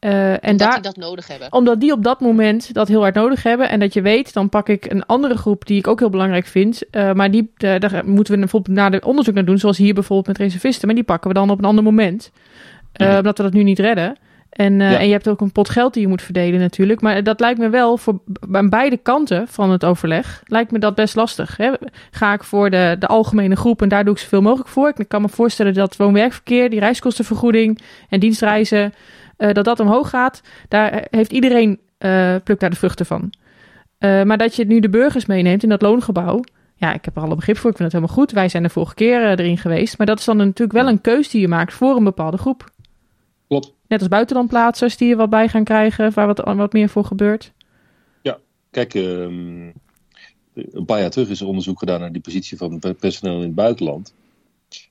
[0.00, 1.52] Uh, en omdat daar, die dat nodig hebben.
[1.52, 3.68] Omdat die op dat moment dat heel hard nodig hebben.
[3.68, 6.46] En dat je weet, dan pak ik een andere groep die ik ook heel belangrijk
[6.46, 6.82] vind.
[6.90, 9.58] Uh, maar die, de, daar moeten we bijvoorbeeld naar de onderzoek naar doen.
[9.58, 10.86] Zoals hier bijvoorbeeld met reservisten.
[10.86, 12.30] Maar die pakken we dan op een ander moment.
[12.32, 13.16] Uh, mm-hmm.
[13.16, 14.16] Omdat we dat nu niet redden.
[14.50, 14.98] En, ja.
[14.98, 17.00] en je hebt ook een pot geld die je moet verdelen natuurlijk.
[17.00, 18.20] Maar dat lijkt me wel voor
[18.52, 20.42] aan beide kanten van het overleg.
[20.44, 21.56] Lijkt me dat best lastig.
[21.56, 21.70] Hè?
[22.10, 24.92] Ga ik voor de, de algemene groep en daar doe ik zoveel mogelijk voor.
[24.96, 28.92] Ik kan me voorstellen dat woon-werkverkeer, die reiskostenvergoeding en dienstreizen
[29.38, 33.32] uh, dat dat omhoog gaat, daar heeft iedereen uh, plukt daar de vruchten van.
[33.98, 36.40] Uh, maar dat je nu de burgers meeneemt in dat loongebouw,
[36.74, 38.32] ja, ik heb er alle begrip voor, ik vind het helemaal goed.
[38.32, 41.30] Wij zijn de vorige keer erin geweest, maar dat is dan natuurlijk wel een keus
[41.30, 42.70] die je maakt voor een bepaalde groep.
[43.48, 43.74] Klopt.
[43.88, 47.52] Net als buitenlandplaatsers die er wat bij gaan krijgen, waar wat, wat meer voor gebeurt.
[48.70, 49.70] Kijk, ehm,
[50.54, 53.42] een paar jaar terug is er onderzoek gedaan naar die positie van pe- personeel in
[53.42, 54.14] het buitenland.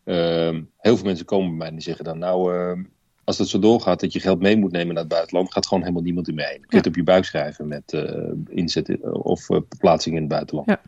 [0.04, 2.84] Ehm, heel veel mensen komen bij mij en die zeggen dan, nou, ehm,
[3.28, 5.84] als dat zo doorgaat dat je geld mee moet nemen naar het buitenland, gaat gewoon
[5.84, 6.65] helemaal niemand in mee heen.
[6.67, 10.30] Je het op je buik schrijven met eh inzet in- of eh, plaatsing in het
[10.32, 10.67] buitenland.
[10.69, 10.82] Ja.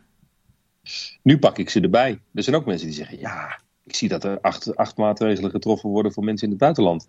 [1.22, 2.20] Nu pak ik ze erbij.
[2.34, 5.90] Er zijn ook mensen die zeggen, ja, ik zie dat er acht, acht maatregelen getroffen
[5.90, 7.08] worden voor mensen in het buitenland.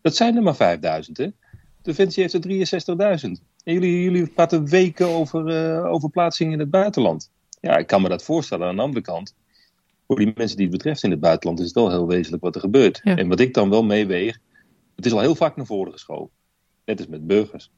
[0.00, 1.28] Dat zijn er maar 5000, hè?
[1.82, 3.42] Defensie heeft er 63.000.
[3.64, 7.30] En jullie, jullie praten weken over, eh, over plaatsing in het buitenland.
[7.60, 8.66] Ja, ik kan me dat voorstellen.
[8.68, 9.34] Aan de andere kant,
[10.06, 12.54] voor die mensen die het betreft in het buitenland, is het wel heel wezenlijk wat
[12.54, 13.00] er gebeurt.
[13.02, 13.16] Ja.
[13.16, 14.38] En wat ik dan wel meeweeg,
[14.96, 16.30] het is al heel vaak naar voren geschoven.
[16.84, 17.70] Net als met burgers.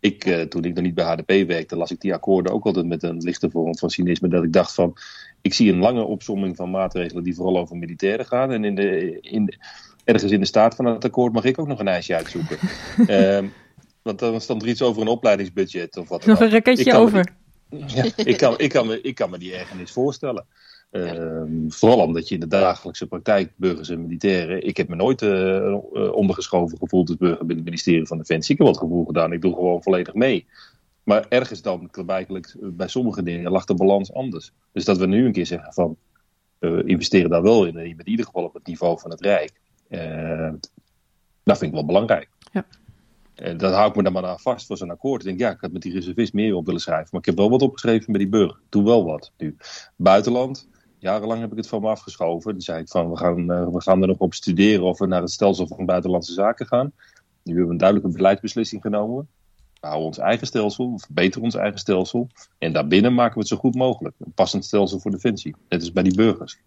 [0.00, 2.86] Ik, eh, toen ik nog niet bij HDP werkte, las ik die akkoorden ook altijd
[2.86, 4.28] met een lichte vorm van cynisme.
[4.28, 4.96] Dat ik dacht van,
[5.40, 8.52] ik zie een lange opsomming van maatregelen die vooral over militairen gaan.
[8.52, 9.54] En in de, in,
[10.04, 12.58] ergens in de staat van het akkoord mag ik ook nog een ijsje uitzoeken.
[13.06, 13.46] Ehm,
[14.02, 17.26] want dan stond er iets over een opleidingsbudget of wat dan Nog een raketje over.
[17.86, 20.46] Ja, ik, kan, ik, kan me, ik kan me die ergernis voorstellen.
[20.90, 24.66] Ehm, vooral omdat je in de dagelijkse praktijk, burgers en militairen.
[24.66, 28.52] Ik heb me nooit eh, eh, ondergeschoven gevoeld als burger binnen het ministerie van Defensie.
[28.52, 30.46] Ik heb wat gevoel gedaan, ik doe gewoon volledig mee.
[31.02, 34.52] Maar ergens dan, eigenlijk, eh, bij sommige dingen, lag de balans anders.
[34.72, 35.96] Dus dat we nu een keer zeggen van.
[36.58, 39.52] eh, investeren daar wel in, in ieder geval op het niveau van het Rijk.
[41.42, 42.28] Dat vind ik wel belangrijk.
[42.52, 42.66] Ja.
[43.34, 45.20] En dat hou ik me dan maar aan vast voor zo'n akkoord.
[45.20, 47.08] Ik denk, ja, ik had met die reservist meer op willen schrijven.
[47.10, 48.56] Maar ik heb wel wat opgeschreven met die burger.
[48.56, 49.56] Ik doe wel wat nu.
[49.96, 50.68] Buitenland,
[51.06, 52.52] jarenlang heb ik het van me afgeschoven.
[52.52, 55.06] Dan zei ik van, we gaan, eh, we gaan er nog op studeren of we
[55.06, 56.92] naar het stelsel van buitenlandse zaken gaan.
[57.42, 59.28] Nu hebben we een duidelijke beleidsbeslissing genomen.
[59.80, 62.28] We houden ons eigen stelsel, we verbeteren ons eigen stelsel.
[62.58, 64.14] En daarbinnen maken we het zo goed mogelijk.
[64.18, 65.54] Een passend stelsel voor defensie.
[65.68, 66.58] Net als bij die burgers.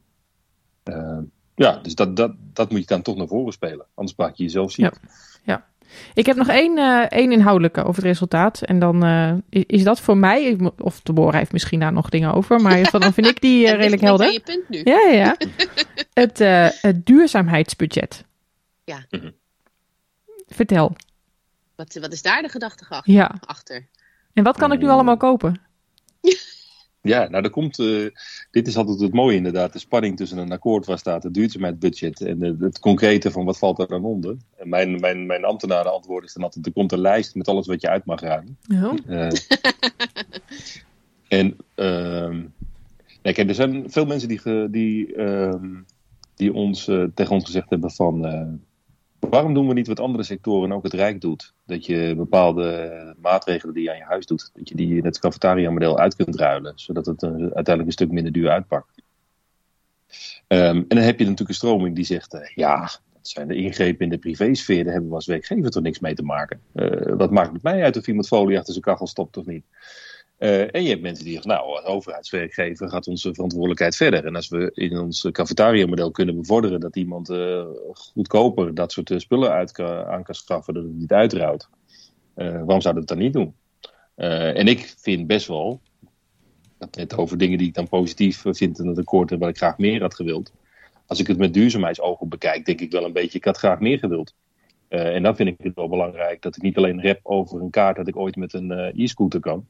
[0.83, 1.19] Eh,
[1.55, 3.85] ja, dus dat, dat, dat moet je dan toch naar voren spelen.
[3.93, 4.99] Anders maak je jezelf ziek.
[5.43, 5.65] Ja.
[6.13, 8.61] Ik heb nog één, eh, één inhoudelijke over het resultaat.
[8.61, 12.33] En dan eh, is dat voor mij, of de Bora heeft misschien daar nog dingen
[12.33, 14.31] over, maar van, dan vind ik die eh, redelijk helder.
[14.31, 14.81] je punt nu.
[14.83, 15.35] Ja, ja, ja.
[16.13, 16.37] Het,
[16.81, 18.25] het duurzaamheidsbudget.
[18.83, 19.05] Ja.
[19.09, 19.29] Mhm.
[20.47, 20.95] Vertel.
[21.75, 23.35] Wat, wat is daar de gedachtegang Ja.
[23.45, 23.87] achter?
[24.33, 24.91] En wat kan ik nu Mm.
[24.91, 25.61] allemaal kopen?
[27.02, 27.80] Ja, nou, er komt.
[27.80, 28.06] eh,
[28.52, 29.74] dit is altijd het mooie, inderdaad.
[29.74, 33.80] De spanning tussen een akkoord waar staat het duurzaamheidsbudget en het concrete van wat valt
[33.80, 34.38] er dan onder.
[34.58, 37.68] En mijn, mijn, mijn ambtenaren antwoord is dan altijd: er komt een lijst met alles
[37.68, 38.58] wat je uit mag ruimen.
[38.62, 38.93] Ja.
[39.08, 39.28] Eh,
[41.39, 42.38] en ehm
[43.24, 45.76] nee, kijk, er zijn veel mensen die, die, ehm,
[46.36, 48.22] die ons, eh, tegen ons gezegd hebben van...
[49.20, 51.53] waarom doen we niet wat andere sectoren en ook het Rijk doet?
[51.65, 54.49] Dat je bepaalde maatregelen die je aan je huis doet...
[54.53, 56.74] dat je die het cafetaria-model uit kunt ruilen...
[56.76, 59.01] zodat het eh, uiteindelijk een stuk minder duur uitpakt.
[60.47, 62.34] Ehm, en dan heb je natuurlijk een stroming die zegt...
[62.34, 62.80] eh, ja,
[63.13, 64.84] dat zijn de ingrepen in de privésfeer...
[64.84, 66.61] daar hebben we als werkgever toch niks mee te maken.
[66.74, 69.63] Eh, wat maakt het mij uit of iemand folie achter zijn kachel stopt of niet?
[70.39, 74.25] Eh, en je hebt mensen die zeggen, nou, als overheidswerkgever gaat onze verantwoordelijkheid verder.
[74.25, 79.17] En als we in ons cafetaria-model kunnen bevorderen dat iemand eh, goedkoper dat soort eh,
[79.17, 81.69] spullen uit aan kan schaffen, dat het niet uitrouwt,
[82.33, 83.53] eh, waarom zouden we het dan niet doen?
[84.15, 85.81] En ik vind best wel,
[86.77, 89.57] dat net over dingen die ik dan positief vind in het akkoord en wat ik
[89.57, 90.51] graag meer had gewild.
[91.05, 93.99] Als ik het met duurzaamheidsogen bekijk, denk ik wel een beetje, ik had graag meer
[93.99, 94.35] gewild.
[94.87, 97.95] En dan vind ik het wel belangrijk dat ik niet alleen rap over een kaart
[97.95, 99.67] dat ik ooit met een e-scooter kan.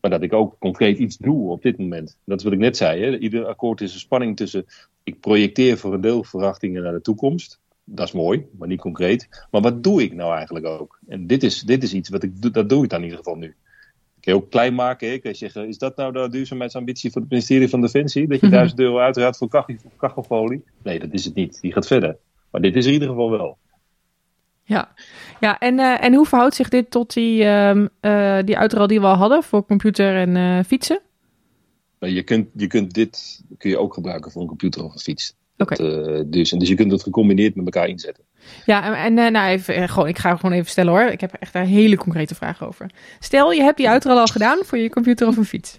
[0.00, 2.16] Maar dat ik ook concreet iets doe op dit moment.
[2.24, 3.02] Dat is wat ik net zei.
[3.02, 3.18] Hè?
[3.18, 4.64] Ieder akkoord is een spanning tussen.
[5.02, 7.60] Ik projecteer voor een deel verwachtingen naar de toekomst.
[7.84, 9.46] Dat is mooi, maar niet concreet.
[9.50, 10.98] Maar wat doe ik nou eigenlijk ook?
[11.08, 12.50] En dit is, dit is iets wat ik doe.
[12.50, 13.46] Dat doe ik dan in ieder geval nu.
[13.46, 15.08] Ik kan je ook klein maken.
[15.08, 15.14] Hè?
[15.14, 18.28] Ik kan je zeggen: is dat nou de duurzaamheidsambitie voor het ministerie van Defensie?
[18.28, 18.54] Dat je Mhm.
[18.54, 20.64] 1000 euro uitraadt voor kachel- kachelfolie?
[20.82, 21.60] Nee, dat is het niet.
[21.60, 22.16] Die gaat verder.
[22.50, 23.58] Maar dit is in ieder geval wel.
[24.62, 24.92] Ja,
[25.40, 29.06] ja en, eh, en hoe verhoudt zich dit tot die, eh, die uitruil die we
[29.06, 31.00] al hadden voor computer en eh, fietsen?
[31.98, 35.34] Je kunt, je kunt dit kun je ook gebruiken voor een computer of een fiets.
[35.56, 35.74] Oké.
[36.28, 38.24] Dus, en dus je kunt het gecombineerd met elkaar inzetten.
[38.66, 41.02] Ja, en, en nou even, gewoon, ik ga gewoon even stellen hoor.
[41.02, 42.90] Ik heb echt daar hele concrete vragen over.
[43.18, 45.78] Stel, je hebt die uitruil al gedaan voor je computer of een fiets.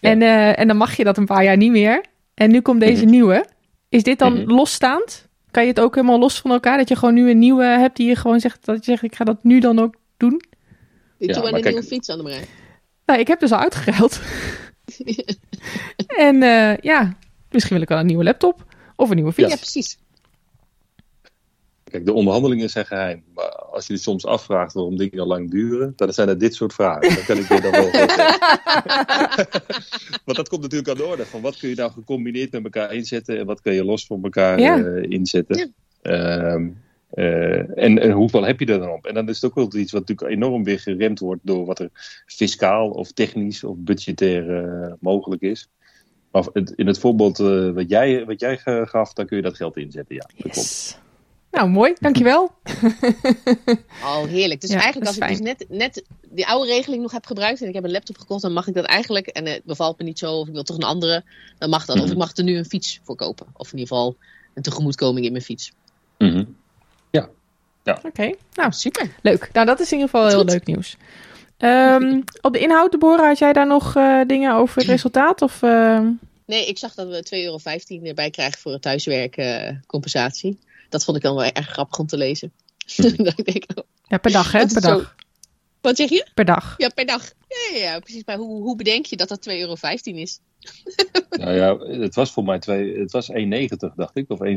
[0.00, 0.10] Ja.
[0.10, 0.22] En,
[0.56, 2.04] en dan mag je dat een paar jaar niet meer.
[2.34, 3.10] En nu komt deze Mhm.
[3.10, 3.46] nieuwe.
[3.88, 4.50] Is dit dan Mhm.
[4.50, 5.27] losstaand?
[5.58, 6.78] Kan je het ook helemaal los van elkaar?
[6.78, 9.14] Dat je gewoon nu een nieuwe hebt die je gewoon zegt, dat je zegt, ik
[9.14, 10.42] ga dat nu dan ook doen?
[11.18, 12.44] Ik doe maar een kijk- nieuwe fiets aan de brei.
[13.06, 14.20] Nou, ik heb dus al uitgeruild.
[16.28, 17.16] en eh, ja,
[17.50, 19.50] misschien wil ik wel een nieuwe laptop of een nieuwe fiets.
[19.50, 19.98] Ja, precies.
[21.90, 23.22] Kijk, de onderhandelingen zijn geheim.
[23.34, 26.54] Maar als je je soms afvraagt waarom dingen al lang duren, dan zijn er dit
[26.54, 27.14] soort vragen.
[27.14, 27.90] Dan kan ik je dan wel.
[30.24, 31.26] Want dat komt natuurlijk aan de orde.
[31.26, 34.22] Van wat kun je nou gecombineerd met elkaar inzetten en wat kun je los van
[34.22, 34.78] elkaar Ja.
[34.84, 35.74] eh, inzetten.
[36.02, 36.10] Ja.
[36.12, 36.68] Ehm,
[37.08, 39.06] Eh, en, en hoeveel heb je er dan op?
[39.06, 41.78] En dan is het ook wel iets wat natuurlijk enorm weer geremd wordt door wat
[41.78, 41.88] er
[42.26, 45.68] fiscaal of technisch of budgetair eh, mogelijk is.
[46.32, 46.44] Maar
[46.76, 47.38] in het voorbeeld
[47.74, 50.14] wat, jij, wat jij gaf, daar kun je dat geld inzetten.
[50.14, 51.00] Ja, dat klopt.
[51.50, 51.94] Nou, mooi.
[52.00, 52.52] Dankjewel.
[54.02, 54.60] Oh, heerlijk.
[54.60, 57.68] Dus Ja, eigenlijk als ik dus net, net die oude regeling nog heb gebruikt en
[57.68, 60.18] ik heb een laptop gekocht, dan mag ik dat eigenlijk, en het bevalt me niet
[60.18, 61.24] zo, of ik wil toch een andere,
[61.58, 62.00] dan mag dat.
[62.00, 63.46] Of ik mag er nu een fiets voor kopen.
[63.52, 64.16] Of in ieder geval
[64.54, 65.72] een tegemoetkoming in mijn fiets.
[66.18, 66.44] Mhm.
[68.02, 69.10] Oké, nou, Super.
[69.22, 69.48] leuk.
[69.52, 70.50] Nou, dat is in ieder geval heel goed.
[70.50, 70.96] leuk nieuws.
[71.56, 75.42] Ehm, op de inhoud, Deborah, had jij daar nog eh, dingen over het resultaat?
[75.42, 76.06] Of, ehm,
[76.44, 80.58] Nee, ik zag dat we 2,15 euro erbij krijgen voor het thuiswerkcompensatie.
[80.88, 82.52] Dat vond ik dan wel erg grappig om te lezen.
[83.16, 84.58] Dat ik denk, oh, ja, per dag, hè?
[84.58, 85.14] Per zo- dag.
[85.80, 86.28] wat zeg je?
[86.34, 86.74] Per dag.
[86.78, 87.32] Ja, per dag.
[87.48, 88.24] Ja, ja, ja precies.
[88.24, 90.40] Maar hoe, hoe bedenk je dat dat 2,15 euro is?
[91.30, 94.48] Nou ja, het was voor mij twee, het was 1,90 dacht ik, of 1,95.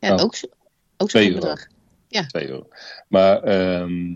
[0.00, 0.22] Ja, Oh.
[0.22, 0.46] ook, zo-
[0.96, 1.34] ook zo'n euro.
[1.34, 1.66] bedrag.
[2.28, 2.68] 2 euro.
[3.08, 4.14] Maar ehm,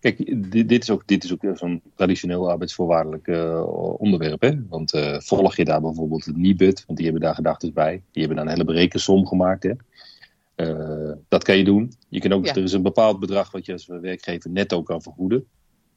[0.00, 0.16] kijk,
[0.52, 3.64] dit, dit is ook, dit is ook zo'n traditioneel arbeidsvoorwaardelijk eh,
[4.00, 4.40] onderwerp.
[4.40, 4.66] Hè?
[4.68, 7.90] Want eh, volg je daar bijvoorbeeld het NIBUD, want die hebben daar gedachten bij.
[8.10, 9.62] Die hebben daar een hele berekensom gemaakt.
[9.62, 9.72] Hè?
[10.60, 11.92] Eh, dat kan je doen.
[12.08, 12.54] Je kan ook, Ja.
[12.54, 15.46] Er is een bepaald bedrag wat je als werkgever netto kan vergoeden.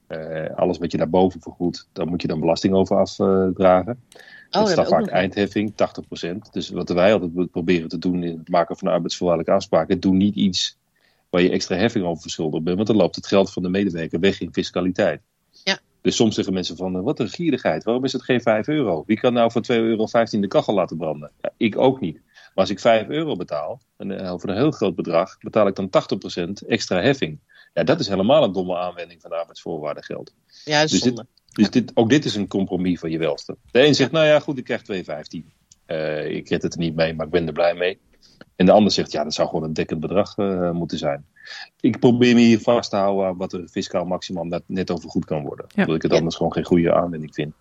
[0.07, 3.99] Eh, alles wat je daarboven vergoedt, daar moet je dan belasting over afdragen.
[4.13, 6.53] Oh, dat is dan ook vaak eindheffing, 80%.
[6.53, 10.35] Dus wat wij altijd proberen te doen in het maken van arbeidsvoorwaardelijke afspraken, doe niet
[10.35, 10.77] iets
[11.29, 14.19] waar je extra heffing over verschuldigd bent, want dan loopt het geld van de medewerker
[14.19, 15.21] weg in fiscaliteit.
[15.63, 15.79] Ja.
[16.01, 19.03] Dus soms zeggen mensen van, eh, wat een gierigheid, waarom is het geen 5 euro?
[19.05, 20.07] Wie kan nou voor 2,15 euro
[20.41, 21.31] de kachel laten branden?
[21.41, 22.19] Ja, ik ook niet.
[22.53, 25.75] Maar als ik 5 euro betaal, en eh, voor een heel groot bedrag, betaal ik
[25.75, 27.39] dan 80% extra heffing.
[27.73, 30.33] Ja, dat is helemaal een domme aanwending van arbeidsvoorwaardengeld.
[30.65, 31.23] Ja, dat is Dus dit-.
[31.53, 33.57] Dus dit, ook dit is een compromis van je welste.
[33.71, 35.45] De een zegt, nou ja, goed, ik krijg 2,15.
[35.85, 37.99] Eh ik red het er niet mee, maar ik ben er blij mee.
[38.55, 41.25] En de ander zegt, ja, dat zou gewoon een dekkend bedrag eh, moeten zijn.
[41.79, 45.09] Ik probeer me hier vast te houden aan wat er fiscaal maximum net, net over
[45.09, 45.65] goed kan worden.
[45.69, 45.81] Ja.
[45.81, 46.17] Omdat ik het Ja.
[46.17, 47.53] anders gewoon geen goede aanwending vind.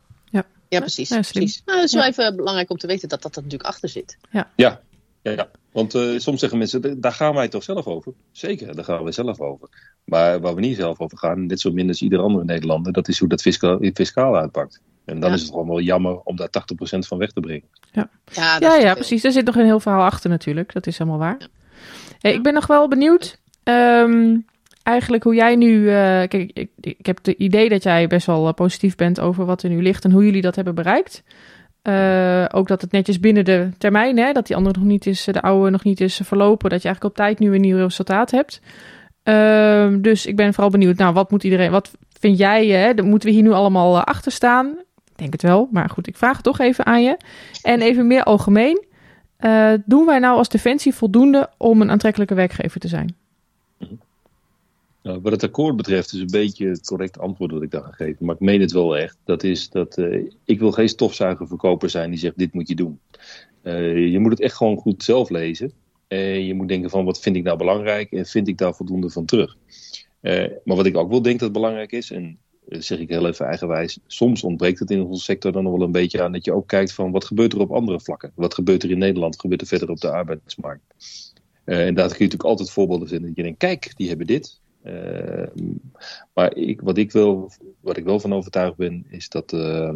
[0.72, 1.08] Ja, precies.
[1.08, 1.62] Ja, precies.
[1.64, 2.08] Nou, het is wel Ja.
[2.08, 4.16] even belangrijk om te weten dat dat er natuurlijk achter zit.
[4.30, 4.80] Ja, ja,
[5.22, 5.48] ja.
[5.72, 8.12] want eh, soms zeggen mensen, daar gaan wij toch zelf over?
[8.30, 9.68] Zeker, daar gaan wij zelf over.
[10.04, 13.08] Maar waar we niet zelf over gaan, net zo min als ieder andere Nederlander, dat
[13.08, 14.80] is hoe dat fiscaal, fiscaal uitpakt.
[15.04, 15.34] En dan Ja.
[15.34, 17.68] is het gewoon wel jammer om daar 80% van weg te brengen.
[17.92, 18.94] Ja, dat Ja, ja, veel.
[18.94, 19.24] precies.
[19.24, 20.72] Er zit nog een heel verhaal achter natuurlijk.
[20.72, 21.36] Dat is helemaal waar.
[21.38, 21.46] Ja.
[22.18, 23.40] Hey, ik ben nog wel benieuwd.
[23.62, 24.36] ehm,
[24.82, 25.88] eigenlijk hoe jij nu...
[25.88, 25.94] eh,
[26.28, 29.62] kijk, ik, ik heb het idee dat jij best wel eh, positief bent over wat
[29.62, 31.22] er nu ligt en hoe jullie dat hebben bereikt.
[31.82, 35.24] Eh, ook dat het netjes binnen de termijn, hè, dat die andere nog niet is,
[35.24, 38.30] de oude nog niet is verlopen, dat je eigenlijk op tijd nu een nieuw resultaat
[38.30, 38.60] hebt.
[39.22, 43.28] Ehm, dus ik ben vooral benieuwd, nou, wat moet iedereen, wat vind jij, hè, moeten
[43.28, 44.66] we hier nu allemaal achter staan?
[45.04, 47.16] Ik denk het wel, maar goed, ik vraag het toch even aan je.
[47.62, 48.84] En even meer algemeen,
[49.84, 53.16] doen wij nou als Defensie voldoende om een aantrekkelijke werkgever te zijn?
[55.02, 57.90] Nou, wat het akkoord betreft is een beetje het correct antwoord dat ik daar ga
[57.90, 58.26] geven.
[58.26, 59.16] Maar ik meen het wel echt.
[59.24, 63.00] Dat is dat eh, ik wil geen stofzuigerverkoper zijn die zegt dit moet je doen.
[63.62, 65.72] Eh, je moet het echt gewoon goed zelf lezen.
[66.08, 69.10] En je moet denken van wat vind ik nou belangrijk en vind ik daar voldoende
[69.10, 69.56] van terug.
[70.20, 72.38] Eh, maar wat ik ook wel denk dat belangrijk is, en
[72.68, 75.92] zeg ik heel even eigenwijs, soms ontbreekt het in onze sector dan nog wel een
[75.92, 78.32] beetje aan dat je ook kijkt van wat gebeurt er op andere vlakken.
[78.34, 80.84] Wat gebeurt er in Nederland, gebeurt er verder op de arbeidsmarkt.
[81.64, 84.60] En daar kun je natuurlijk altijd voorbeelden vinden dat je denkt, kijk, die hebben dit.
[84.82, 85.46] Eh,
[86.34, 89.94] maar ik, wat, ik wil, wat ik wel van overtuigd ben, is dat, eh,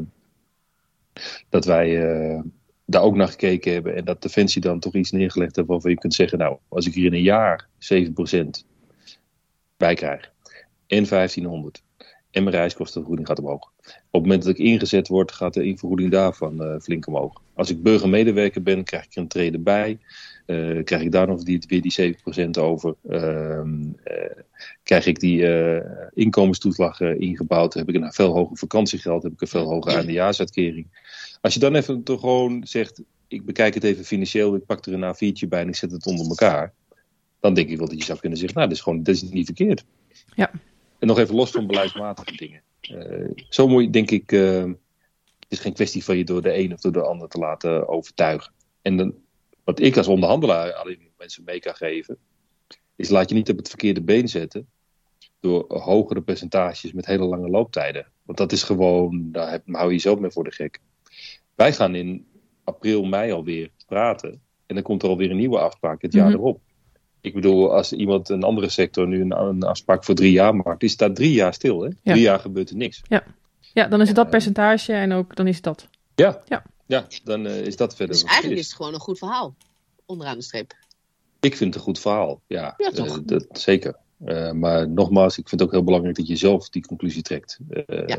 [1.48, 2.40] dat wij eh,
[2.84, 3.94] daar ook naar gekeken hebben.
[3.94, 6.94] En dat Defensie dan toch iets neergelegd heeft waarvan je kunt zeggen, nou, als ik
[6.94, 8.64] hier in een jaar 7%
[9.76, 10.32] bij krijg
[10.86, 11.82] en 1500
[12.30, 13.72] en mijn reiskostenvergoeding gaat omhoog.
[13.86, 17.42] Op het moment dat ik ingezet word, gaat de invergoeding daarvan eh, flink omhoog.
[17.54, 19.98] Als ik burgermedewerker ben, krijg ik een treden bij.
[20.46, 22.16] Eh, krijg ik daar nog die, weer die
[22.46, 22.94] 7% over?
[23.08, 24.42] Ehm, eh,
[24.82, 27.74] krijg ik die eh, inkomenstoeslag ingebouwd?
[27.74, 29.22] Heb ik een veel hoger vakantiegeld?
[29.22, 30.86] Heb ik een veel hogere eindejaarsuitkering?
[31.40, 34.92] Als je dan even toch gewoon zegt, ik bekijk het even financieel, ik pak er
[34.92, 36.72] een A4'tje bij en ik zet het onder elkaar.
[37.40, 39.22] Dan denk ik wel dat je zou kunnen zeggen, nou, dat is gewoon dat is
[39.22, 39.84] niet verkeerd.
[40.34, 40.50] Ja.
[40.98, 42.62] En nog even los van beleidsmatige dingen.
[42.80, 44.64] Eh, zo moet je, denk ik, eh,
[45.38, 47.88] het is geen kwestie van je door de een of door de ander te laten
[47.88, 48.52] overtuigen.
[48.82, 49.14] En dan,
[49.64, 52.18] wat ik als onderhandelaar alleen mensen mee kan geven,
[52.96, 54.68] is laat je niet op het verkeerde been zetten
[55.40, 58.06] door hogere percentages met hele lange looptijden.
[58.22, 60.80] Want dat is gewoon, daar heb- hou je jezelf mee voor de gek.
[61.54, 62.26] Wij gaan in
[62.64, 64.40] april, mei alweer praten.
[64.66, 66.36] En dan komt er alweer een nieuwe afspraak het jaar Mhm.
[66.36, 66.60] erop.
[67.26, 70.80] Ik bedoel, als iemand een andere sector nu een, een afspraak voor drie jaar maakt,
[70.80, 71.80] die staat drie jaar stil.
[71.82, 71.88] Hè?
[72.02, 73.02] Drie jaar gebeurt er niks.
[73.74, 74.30] Ja, dan is het dat Ja.
[74.30, 75.88] percentage en ook dan is het dat.
[76.14, 76.64] Ja, Ja.
[76.86, 78.14] ja dan eh, is dat verder.
[78.14, 78.66] Dus eigenlijk is is.
[78.66, 79.54] het gewoon een goed verhaal.
[80.06, 80.74] Onderaan de streep.
[81.40, 82.74] Ik vind het een goed verhaal, ja.
[82.76, 83.16] Ja, toch?
[83.16, 83.96] Eh, dat, zeker.
[84.24, 87.58] Eh, maar nogmaals, ik vind het ook heel belangrijk dat je zelf die conclusie trekt.
[87.68, 88.18] Eh, Ja.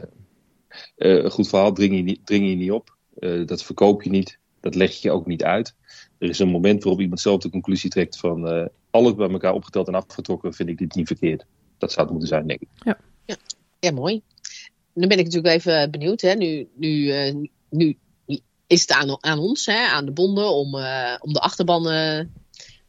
[0.95, 2.95] eh, een goed verhaal dring je niet, dring je niet op.
[3.19, 4.37] Eh, dat verkoop je niet.
[4.59, 5.75] Dat leg je ook niet uit.
[6.17, 8.47] Er is een moment waarop iemand zelf de conclusie trekt van...
[8.47, 11.45] eh, alles bij elkaar opgeteld en afgetrokken vind ik dit niet verkeerd.
[11.77, 12.95] Dat zou het moeten zijn, denk ik.
[13.79, 14.21] Ja, mooi.
[14.93, 16.21] Nu ben ik natuurlijk even benieuwd.
[16.21, 16.33] Hè.
[16.33, 17.35] Nu, nu, eh,
[17.69, 17.97] nu
[18.67, 22.19] is het aan, aan ons, hè, aan de bonden, om, eh, om de achterban eh,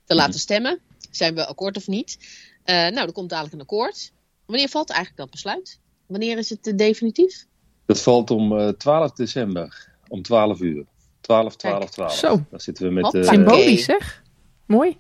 [0.05, 0.79] te laten stemmen.
[1.11, 2.18] Zijn we akkoord of niet?
[2.64, 4.12] Eh, nou, er komt dadelijk een akkoord.
[4.47, 5.81] Wanneer valt eigenlijk dat besluit?
[6.07, 7.47] Wanneer is het definitief?
[7.87, 10.85] Dat valt om eh, 12 december, om 12 uur.
[11.29, 12.12] 12, 12, 12.
[12.12, 12.45] Zo.
[12.51, 14.22] Dan zitten we met, eh, Symbolisch, zeg.
[14.66, 14.99] Mooi.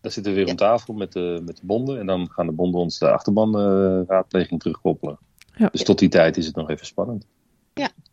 [0.00, 0.50] Dan zitten we weer Ja.
[0.50, 1.98] om tafel met de, met de bonden.
[1.98, 5.18] En dan gaan de bonden ons de achterban-raadpleging terugkoppelen.
[5.56, 5.68] Ja.
[5.72, 7.26] Dus tot die tijd is het nog even spannend.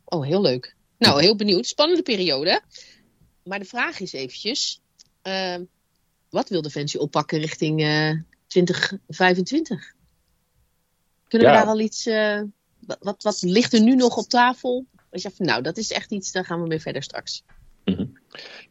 [0.05, 0.75] Oh, heel leuk.
[0.97, 1.65] Nou, heel benieuwd.
[1.65, 2.61] Spannende periode.
[3.43, 4.81] Maar de vraag is eventjes,
[5.21, 5.55] eh,
[6.29, 8.11] wat wil Defensie oppakken richting eh
[8.47, 9.93] 2025?
[11.27, 11.59] Kunnen we Ja.
[11.59, 12.41] daar al iets, eh,
[12.85, 14.85] wat, wat, wat ligt er nu nog op tafel?
[15.11, 17.43] Je zegt, van, nou, dat is echt iets, daar gaan we mee verder straks.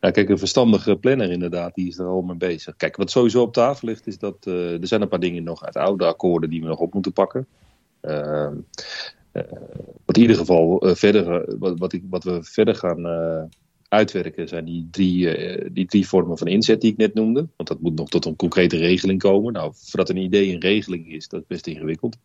[0.01, 2.77] Ja, kijk, een verstandige planner inderdaad, die is er al mee bezig.
[2.77, 5.65] Kijk, wat sowieso op tafel ligt, is dat eh, er zijn een paar dingen nog
[5.65, 7.47] uit oude akkoorden die we nog op moeten pakken.
[8.01, 8.57] Ehm,
[9.33, 9.43] eh,
[10.05, 13.07] wat in ieder geval eh, verder, wat, wat, ik, wat we verder gaan
[13.89, 17.49] uitwerken, zijn die drie, die drie vormen van inzet die ik net noemde.
[17.57, 19.53] Want dat moet nog tot een concrete regeling komen.
[19.53, 22.17] Nou, voordat een idee een regeling is, dat is best ingewikkeld.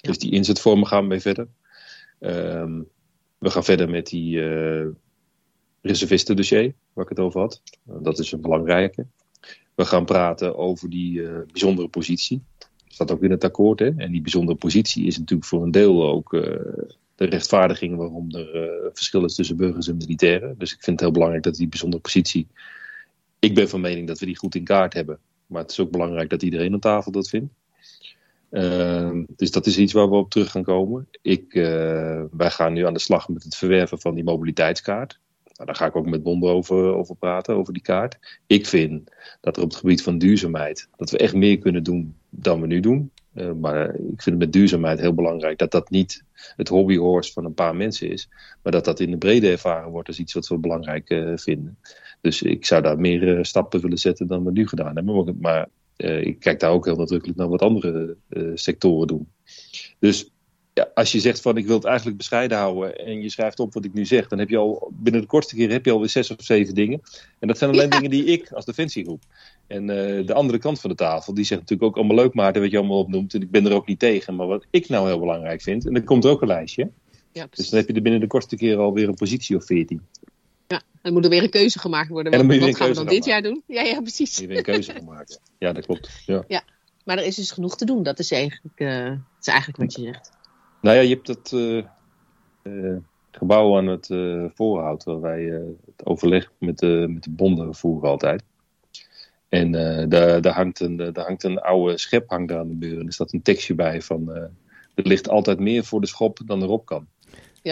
[0.00, 1.48] Dus die inzetvormen gaan we mee verder.
[2.18, 2.82] Ehm,
[3.38, 4.86] we gaan verder met die eh
[5.80, 7.62] reservistendossier, waar ik het over had.
[7.88, 9.06] Uh, dat is een belangrijke.
[9.74, 12.42] We gaan praten over die uh, bijzondere positie.
[12.58, 13.78] Dat staat ook in het akkoord.
[13.78, 13.90] Hè?
[13.96, 16.42] En die bijzondere positie is natuurlijk voor een deel ook uh,
[17.14, 20.54] de rechtvaardiging waarom er uh, verschil is tussen burgers en militairen.
[20.58, 22.46] Dus ik vind het heel belangrijk dat die bijzondere positie.
[23.38, 25.18] Ik ben van mening dat we die goed in kaart hebben.
[25.46, 27.52] Maar het is ook belangrijk dat iedereen aan tafel dat vindt.
[28.50, 31.08] Uh, dus dat is iets waar we op terug gaan komen.
[31.22, 35.20] Ik, uh, wij gaan nu aan de slag met het verwerven van die mobiliteitskaart.
[35.44, 38.40] Nou, daar ga ik ook met bonden over, over praten, over die kaart.
[38.46, 42.14] Ik vind dat er op het gebied van duurzaamheid, dat we echt meer kunnen doen
[42.30, 43.10] dan we nu doen.
[43.34, 46.24] Uh, maar ik vind het met duurzaamheid heel belangrijk dat dat niet
[46.56, 48.28] het hobbyhorse van een paar mensen is.
[48.62, 51.78] Maar dat dat in de brede ervaren wordt als iets wat we belangrijk uh, vinden.
[52.20, 55.38] Dus ik zou daar meer stappen willen zetten dan we nu gedaan hebben.
[55.40, 55.68] Maar
[56.06, 59.28] ik kijk daar ook heel nadrukkelijk naar wat andere uh, sectoren doen.
[59.98, 60.30] Dus
[60.78, 63.74] ja, als je zegt van ik wil het eigenlijk bescheiden houden en je schrijft op
[63.74, 66.08] wat ik nu zeg, dan heb je al binnen de kortste keer heb je alweer
[66.08, 67.00] zes of zeven dingen.
[67.38, 67.96] En dat zijn alleen ja.
[67.96, 69.22] dingen die ik als defensiegroep.
[69.66, 72.62] En uh, de andere kant van de tafel, die zegt natuurlijk ook allemaal leuk Maarten
[72.62, 73.34] wat je allemaal opnoemt.
[73.34, 74.36] En ik ben er ook niet tegen.
[74.36, 76.90] Maar wat ik nou heel belangrijk vind, en dan komt er ook een lijstje.
[77.32, 80.02] Ja, dus dan heb je er binnen de kortste keer alweer een positie of veertien.
[81.02, 82.32] Dan moet er weer een keuze gemaakt worden.
[82.32, 83.62] Wat moet wat gaan we dan dit jaar doen?
[83.66, 84.36] Ja, ja, precies.
[84.36, 85.40] Je weer een keuze gemaakt.
[85.58, 86.22] Ja, dat klopt.
[86.26, 86.44] Ja.
[86.48, 86.62] ja,
[87.04, 88.02] maar er is dus genoeg te doen.
[88.02, 90.30] Dat is eigenlijk, uh, dat is eigenlijk wat je zegt.
[90.80, 91.84] Nou ja, je hebt het uh,
[92.62, 92.96] uh,
[93.30, 94.06] gebouw aan het
[94.54, 95.42] voorhout, waar wij
[95.86, 98.42] het overleg met de, met de bonden voeren altijd.
[99.48, 99.72] En
[100.08, 103.00] daar, daar, hangt een, daar hangt een oude schep hangt daar aan de muur.
[103.00, 104.50] En er staat een tekstje bij van, er
[104.94, 107.06] ligt altijd meer voor de schop dan erop kan.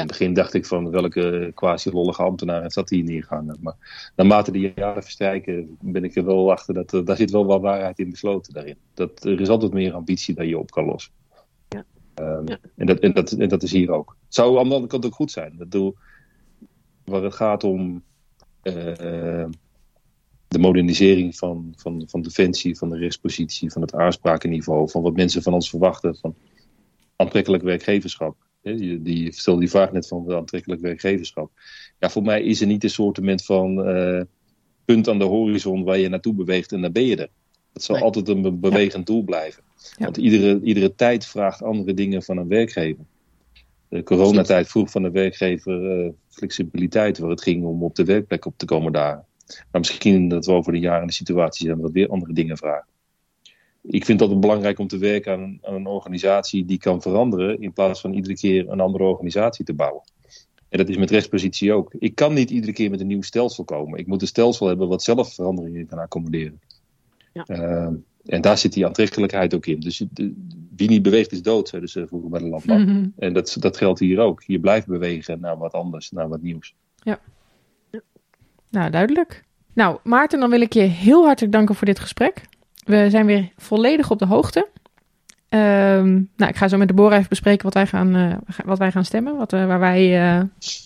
[0.00, 3.58] In het begin dacht ik van welke quasi-lollige ambtenaar zat hier neergehangen.
[3.60, 7.46] Maar naarmate de jaren verstrijken ben ik er wel achter dat er, daar zit wel
[7.46, 8.76] wat waarheid in besloten daarin.
[8.94, 11.12] Dat, er is altijd meer ambitie dat je op kan lossen.
[11.68, 11.84] Ja.
[12.20, 12.58] Um, ja.
[12.76, 14.16] en, dat, en, dat, en dat is hier ook.
[14.24, 15.54] Het zou aan de andere kant ook goed zijn.
[15.56, 15.96] Dat doel,
[17.04, 18.02] waar het gaat om
[18.62, 19.44] uh,
[20.48, 25.42] de modernisering van, van, van defensie, van de rechtspositie, van het aansprakenniveau, van wat mensen
[25.42, 26.34] van ons verwachten, van
[27.16, 28.45] aantrekkelijk werkgeverschap.
[28.74, 31.50] Die, die stelde die vraag net van aantrekkelijk werkgeverschap.
[31.98, 34.22] Ja, voor mij is er niet een soort van uh,
[34.84, 37.28] punt aan de horizon waar je naartoe beweegt en dan ben je er.
[37.72, 38.04] Het zal nee.
[38.04, 39.14] altijd een bewegend ja.
[39.14, 39.62] doel blijven.
[39.76, 40.04] Ja.
[40.04, 43.04] Want iedere, iedere tijd vraagt andere dingen van een werkgever.
[43.88, 48.44] De coronatijd vroeg van de werkgever uh, flexibiliteit, waar het ging om op de werkplek
[48.44, 49.24] op te komen daar.
[49.46, 52.86] Maar misschien dat we over de jaren de situatie zijn dat weer andere dingen vragen.
[53.86, 57.72] Ik vind het belangrijk om te werken aan, aan, een organisatie die kan veranderen, in
[57.72, 60.02] plaats van iedere keer een andere organisatie te bouwen.
[60.68, 61.94] En dat is met rechtspositie ook.
[61.98, 63.98] Ik kan niet iedere keer met een nieuw stelsel komen.
[63.98, 66.60] Ik moet een stelsel hebben wat zelf veranderingen kan accommoderen.
[67.32, 67.44] Ja.
[67.48, 67.88] Uh,
[68.24, 69.80] en daar zit die aantrekkelijkheid ook in.
[69.80, 70.34] Dus de,
[70.76, 72.78] wie niet beweegt is dood, zeiden ze vroeger bij de landbouw.
[72.78, 73.12] Mm -hmm.
[73.16, 74.42] En dat, dat geldt hier ook.
[74.42, 76.74] Je blijft bewegen naar wat anders, naar wat nieuws.
[77.02, 77.20] Ja.
[78.70, 79.44] Nou, duidelijk.
[79.72, 82.42] Nou, Maarten, dan wil ik je heel hartelijk danken voor dit gesprek.
[82.86, 84.66] We zijn weer volledig op de hoogte.
[85.48, 88.34] Ehm, nou, ik ga zo met Deborah even bespreken wat wij gaan, eh,
[88.64, 89.36] wat wij gaan stemmen.
[89.36, 90.42] Wat, eh, waar wij, eh,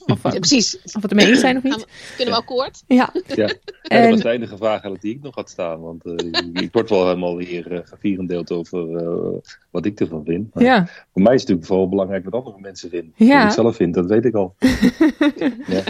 [0.06, 0.76] of, Ja, precies.
[0.82, 1.74] of we het ermee eens zijn of niet.
[1.76, 1.86] we-
[2.16, 2.82] kunnen we akkoord?
[2.86, 3.46] Ja, Ja, ja
[3.82, 5.80] En- dat was de enige vraag die ik nog had staan.
[5.80, 9.38] Want eh, ik word wel helemaal weer uh, gevierendeeld over eh,
[9.70, 10.54] wat ik ervan vind.
[10.54, 10.86] Maar ja.
[11.12, 13.12] Voor mij is het natuurlijk vooral belangrijk wat andere mensen vinden.
[13.16, 13.38] Ja.
[13.38, 14.54] Wat ik zelf vind, dat weet ik al.
[15.66, 15.82] ja.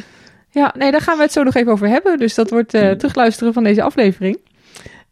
[0.51, 2.19] Ja, nee, daar gaan we het zo nog even over hebben.
[2.19, 4.39] Dus dat wordt eh, terugluisteren van deze aflevering.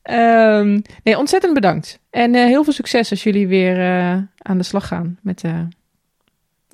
[0.08, 1.98] Ehm, nee, ontzettend bedankt.
[2.10, 5.66] En eh, heel veel succes als jullie weer eh, aan de slag gaan met eh,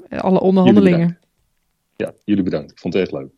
[0.09, 1.19] alle onderhandelingen.
[1.97, 2.71] ja, jullie bedankt.
[2.71, 3.31] Ik vond het echt leuk.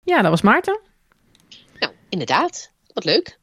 [0.00, 0.80] Ja, dat was Maarten.
[1.78, 2.72] Nou, inderdaad.
[2.92, 3.38] Wat leuk.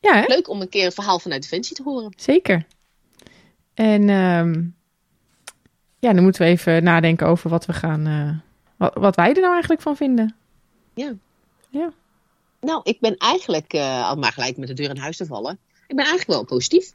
[0.00, 0.24] Ja, hè?
[0.26, 2.12] Leuk om een keer een verhaal vanuit Defensie te horen.
[2.16, 2.66] Zeker.
[3.82, 4.62] En ehm,
[5.98, 8.06] ja, dan moeten we even nadenken over wat we gaan.
[8.06, 8.30] eh,
[8.76, 10.34] wat, wat wij er nou eigenlijk van vinden.
[12.60, 15.58] Nou, ik ben eigenlijk, eh, al maar gelijk met de deur in huis te vallen.
[15.86, 16.92] Ik ben eigenlijk wel positief.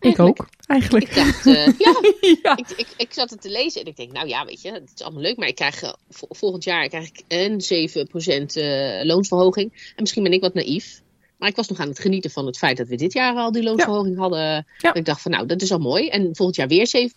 [0.00, 1.08] Ik ook, eigenlijk.
[1.08, 1.94] Ik dacht, eh, ja,
[2.42, 2.56] ja.
[2.56, 4.92] ik, ik, ik zat het te lezen en ik denk, nou ja, weet je, het
[4.94, 9.72] is allemaal leuk, maar ik krijg vo- volgend jaar krijg ik een 7% eh loonsverhoging.
[9.72, 11.02] En misschien ben ik wat naïef.
[11.38, 13.52] Maar ik was nog aan het genieten van het feit dat we dit jaar al
[13.52, 14.40] die loonsverhoging hadden.
[14.40, 14.64] Ja.
[14.78, 16.08] Dat ik dacht van, nou, dat is al mooi.
[16.08, 17.10] En volgend jaar weer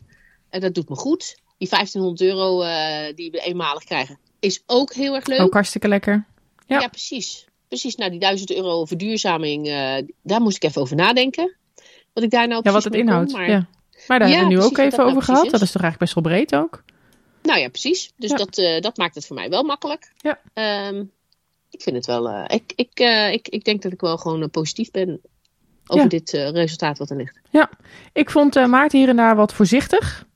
[0.00, 0.04] 7%.
[0.48, 1.36] En dat doet me goed.
[1.58, 5.40] Die 1500 euro eh, die we eenmalig krijgen, is ook heel erg leuk.
[5.40, 6.26] Ook hartstikke lekker.
[6.66, 6.80] Ja.
[6.80, 7.46] Ja, precies.
[7.68, 11.56] Precies, nou die 1000 euro verduurzaming, eh, daar moest ik even over nadenken.
[12.12, 13.30] Wat ik daar nou Ja, wat het inhoudt.
[13.32, 13.50] kon, maar...
[13.50, 13.68] Ja.
[14.06, 15.50] Maar daar hebben we nu ook even nou over gehad.
[15.50, 15.72] Dat is.
[15.72, 16.82] toch eigenlijk best wel breed ook?
[17.42, 18.12] Nou ja, precies.
[18.16, 18.30] Dus.
[18.30, 20.12] Dat, eh, dat maakt het voor mij wel makkelijk.
[20.16, 20.40] Ja.
[20.54, 21.04] Ehm,
[21.78, 22.28] ik vind het wel.
[22.28, 25.20] eh, ik, ik, eh, ik, ik denk dat ik wel gewoon eh, positief ben
[25.86, 26.08] over Ja.
[26.08, 27.40] dit resultaat wat er ligt.
[28.12, 30.26] Ik vond Maarten hier en daar wat voorzichtig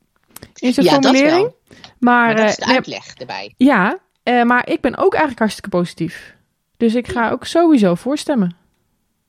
[0.55, 1.43] in zijn Ja, dat formulering.
[1.43, 1.57] wel.
[1.99, 3.55] Maar, Maar dat is de uitleg erbij.
[3.57, 3.99] ja,
[4.45, 6.37] maar ik ben ook eigenlijk hartstikke positief.
[6.77, 8.57] Dus ik ga ook sowieso voorstemmen.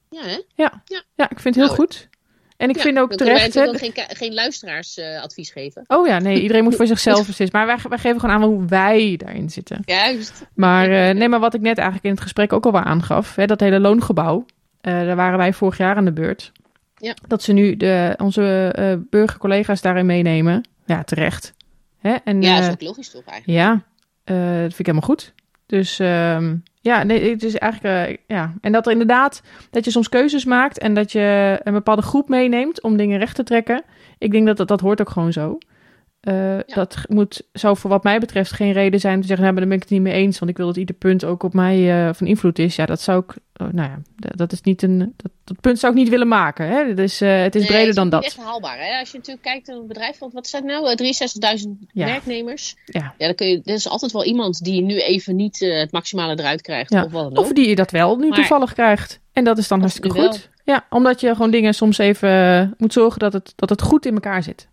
[0.09, 0.39] Ja, hè?
[0.55, 2.09] Ja, ik vind het heel Nou, goed.
[2.57, 3.53] En ik Ja, vind ook terecht.
[3.53, 5.83] Hè, geen, geen luisteraarsadvies geven.
[5.87, 7.57] Oh ja, nee, iedereen moet voor zichzelf beslissen.
[7.57, 9.81] Maar wij, wij geven gewoon aan hoe wij daarin zitten.
[9.85, 10.45] Juist.
[10.53, 13.35] Maar, eh, nee, maar wat ik net eigenlijk in het gesprek ook al wel aangaf,
[13.35, 14.45] hè, dat hele loongebouw,
[14.81, 16.51] eh, daar waren wij vorig jaar aan de beurt.
[16.97, 17.13] Ja.
[17.27, 20.67] Dat ze nu de, onze eh burgercollega's daarin meenemen.
[20.85, 21.53] Ja, terecht.
[21.99, 22.13] Hè?
[22.23, 23.59] En, Ja, dat eh, is ook logisch toch eigenlijk.
[23.59, 23.83] ja,
[24.23, 25.33] eh, dat vind ik helemaal goed.
[25.65, 28.53] Dus ehm, ja, nee, het is eigenlijk, eh, ja.
[28.61, 32.29] En dat er inderdaad, dat je soms keuzes maakt en dat je een bepaalde groep
[32.29, 33.83] meeneemt om dingen recht te trekken.
[34.17, 35.57] Ik denk dat dat, dat hoort ook gewoon zo.
[36.23, 39.61] Eh, Dat moet, zou voor wat mij betreft geen reden zijn te zeggen, nou, maar
[39.61, 41.53] daar ben ik het niet mee eens, want ik wil dat ieder punt ook op
[41.53, 42.75] mij eh, van invloed is.
[42.75, 45.93] Ja, dat zou ik, oh, nou ja, dat is niet een, dat, dat punt zou
[45.93, 46.67] ik niet willen maken.
[46.67, 46.93] Hè?
[46.93, 48.23] Dus, eh, het is Nee, breder het dan dat.
[48.23, 48.77] echt haalbaar.
[48.79, 48.99] Hè?
[48.99, 52.05] Als je natuurlijk kijkt naar een bedrijf van, wat zijn het nou, Eh, 63.000 Ja.
[52.05, 52.75] werknemers.
[52.85, 53.13] Ja.
[53.17, 55.91] Ja, dan kun je, er is altijd wel iemand die nu even niet eh, het
[55.91, 56.91] maximale eruit krijgt.
[56.93, 57.03] Ja.
[57.03, 57.45] Of wat dan ook.
[57.45, 59.19] Of die je dat wel nu Maar- toevallig krijgt.
[59.33, 60.49] En dat is dan hartstikke goed.
[60.65, 64.05] Ja, omdat je gewoon dingen soms even eh, moet zorgen dat het, dat het goed
[64.05, 64.67] in elkaar zit.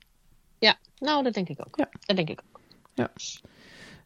[1.00, 1.76] Nou, dat denk ik ook.
[1.76, 1.88] Ja.
[2.00, 3.08] Dat denk ik ook.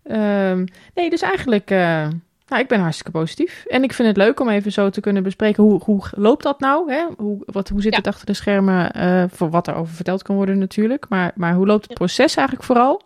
[0.03, 0.65] Ehm,
[0.95, 2.09] nee, dus eigenlijk, eh,
[2.47, 3.65] nou, ik ben hartstikke positief.
[3.67, 6.61] En ik vind het leuk om even zo te kunnen bespreken hoe, hoe loopt dat
[6.61, 6.93] nou?
[6.93, 7.05] Hè?
[7.17, 7.99] Hoe, wat, hoe zit Ja.
[7.99, 8.93] het achter de schermen?
[8.93, 11.09] eh, voor wat er over verteld kan worden natuurlijk.
[11.09, 11.97] Maar, maar hoe loopt het Ja.
[11.97, 13.03] proces eigenlijk vooral?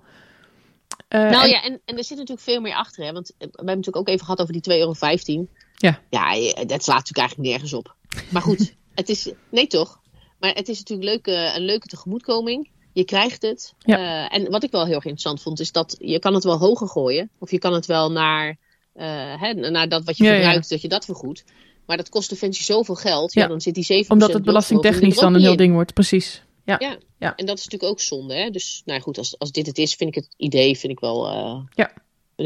[1.09, 3.05] Eh, nou en- ja, en, en er zit natuurlijk veel meer achter.
[3.05, 3.13] Hè?
[3.13, 5.47] Want we hebben het natuurlijk ook even gehad over die 2,15 euro.
[5.77, 6.01] Ja.
[6.11, 6.31] Ja,
[6.65, 7.95] dat slaat natuurlijk eigenlijk nergens op.
[8.31, 9.33] Maar goed, het is...
[9.51, 10.01] Nee, toch?
[10.41, 12.71] Maar het is natuurlijk leuk, eh, een leuke tegemoetkoming.
[12.99, 13.75] Je krijgt het.
[13.79, 13.97] Ja.
[14.29, 16.59] Eh, en wat ik wel heel erg interessant vond, is dat je kan het wel
[16.59, 17.31] hoger gooien.
[17.39, 18.57] Of je kan het wel naar,
[18.93, 20.37] eh, hè, naar dat wat je Ja, ja.
[20.37, 21.45] verbruikt, dat je dat vergoedt.
[21.87, 23.33] Maar dat kost Defensie zoveel geld.
[23.33, 25.57] Ja, dan zit die 7% omdat het belastingtechnisch dan een heel in.
[25.57, 25.95] ding wordt.
[25.95, 26.43] Precies.
[26.65, 26.77] Ja.
[26.79, 26.97] Ja.
[27.19, 27.37] Ja.
[27.37, 28.35] En dat is natuurlijk ook zonde.
[28.35, 28.51] Hè?
[28.51, 31.27] Dus nou goed, als, als dit het is, vind ik het idee vind ik wel,
[31.29, 31.93] eh, Ja.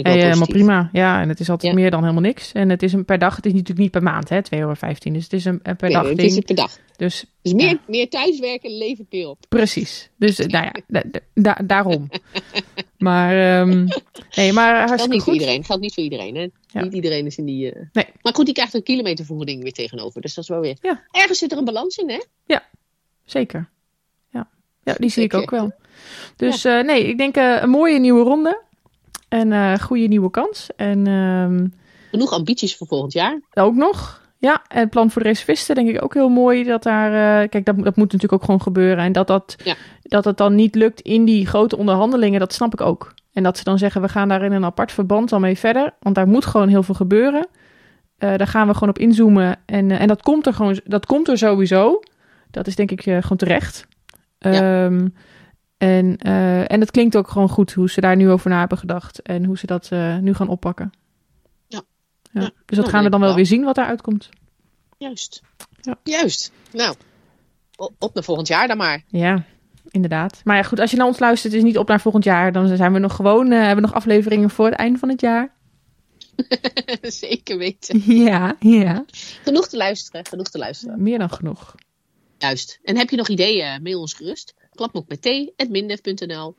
[0.00, 0.64] Vind ik Hey, helemaal positief.
[0.66, 0.88] prima.
[0.92, 1.78] Ja, en het is altijd Ja.
[1.80, 2.52] meer dan helemaal niks.
[2.52, 3.36] En het is een per dag.
[3.36, 4.42] Het is natuurlijk niet per maand, hè?
[4.42, 4.74] 2,15 euro.
[5.12, 6.44] Dus het is een, een per Nee, dag het is ding.
[6.46, 6.78] per dag.
[6.96, 7.78] Dus Dus meer, Ja.
[7.86, 9.38] meer thuiswerken levert meer op.
[9.48, 10.10] Precies.
[10.16, 12.08] Dus eh, nou ja, da- da- da- daarom.
[12.98, 13.86] Maar, ehm,
[14.36, 15.40] nee, maar Geldt hartstikke niet voor goed.
[15.40, 15.64] iedereen.
[15.64, 16.34] Geldt niet voor iedereen.
[16.34, 16.48] Hè?
[16.66, 16.82] Ja.
[16.82, 17.72] Niet iedereen is in die.
[17.72, 18.04] eh, Nee.
[18.22, 20.20] Maar goed, die krijgt een kilometervergoeding weer tegenover.
[20.20, 20.76] Dus dat is wel weer.
[20.80, 21.02] Ja.
[21.10, 22.18] Ergens zit er een balans in, hè?
[23.24, 23.68] Zeker.
[24.30, 24.48] Ja,
[24.84, 25.72] ja die zie ik ook wel.
[26.36, 28.62] Dus eh, nee, ik denk eh, een mooie nieuwe ronde.
[29.32, 30.68] En eh goede nieuwe kans.
[30.76, 31.66] En ehm,
[32.10, 33.40] Genoeg ambities voor volgend jaar.
[33.54, 34.20] ook nog.
[34.38, 36.64] Ja, en het plan voor de reservisten denk ik ook heel mooi.
[36.64, 39.04] Dat daar, eh, kijk, dat, dat moet natuurlijk ook gewoon gebeuren.
[39.04, 39.74] En dat, dat, Ja.
[40.02, 43.14] dat het dan niet lukt in die grote onderhandelingen, dat snap ik ook.
[43.32, 45.94] En dat ze dan zeggen, we gaan daar in een apart verband dan mee verder.
[46.00, 47.46] Want daar moet gewoon heel veel gebeuren.
[48.18, 49.56] Eh, daar gaan we gewoon op inzoomen.
[49.66, 52.00] En, en dat komt er gewoon, dat komt er sowieso.
[52.50, 53.86] Dat is denk ik gewoon terecht.
[54.38, 54.90] Ja.
[55.82, 58.78] En, eh, en het klinkt ook gewoon goed hoe ze daar nu over na hebben
[58.78, 59.22] gedacht.
[59.22, 60.92] En hoe ze dat eh, nu gaan oppakken.
[61.66, 61.82] Ja.
[62.32, 62.40] ja.
[62.40, 62.40] Ja.
[62.40, 63.36] Dus dat Nou, gaan we dan wel wel.
[63.38, 64.28] weer zien wat daaruit komt.
[64.98, 65.42] Juist.
[65.80, 65.96] Ja.
[66.02, 66.52] Juist.
[66.72, 66.94] Nou,
[67.98, 69.02] op naar volgend jaar dan maar.
[69.06, 69.44] Ja,
[69.90, 70.40] inderdaad.
[70.44, 72.52] Maar ja, goed, als je naar ons luistert, is niet op naar volgend jaar.
[72.52, 75.20] Dan zijn we nog gewoon, eh, hebben we nog afleveringen voor het einde van het
[75.20, 75.52] jaar.
[77.02, 78.02] Zeker weten.
[78.24, 79.04] Ja, ja.
[79.44, 80.26] Genoeg te luisteren.
[80.26, 81.02] Genoeg te luisteren.
[81.02, 81.74] Meer dan genoeg.
[82.38, 82.78] Juist.
[82.82, 83.82] En heb je nog ideeën?
[83.82, 84.54] Mail ons gerust.
[84.74, 86.54] Klapmok met t@mindef.nl.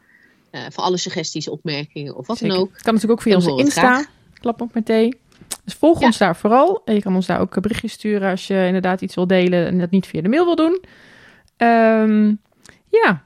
[0.50, 2.54] Eh, voor alle suggesties, opmerkingen of wat Zeker.
[2.56, 2.74] dan ook.
[2.74, 4.06] Het kan natuurlijk ook via Dan onze Insta.
[4.34, 5.16] Klap op met thee.
[5.64, 6.06] Dus volg Ja.
[6.06, 6.82] ons daar vooral.
[6.86, 9.80] En je kan ons daar ook berichtjes sturen als je inderdaad iets wil delen en
[9.80, 10.84] dat niet via de mail wil doen.
[11.58, 12.34] Ehm,
[12.90, 13.24] ja,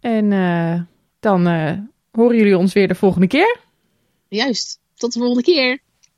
[0.00, 0.80] en eh,
[1.20, 1.72] dan eh,
[2.12, 3.56] horen jullie ons weer de volgende keer.
[4.28, 4.78] Juist.
[4.94, 5.78] Tot de volgende keer.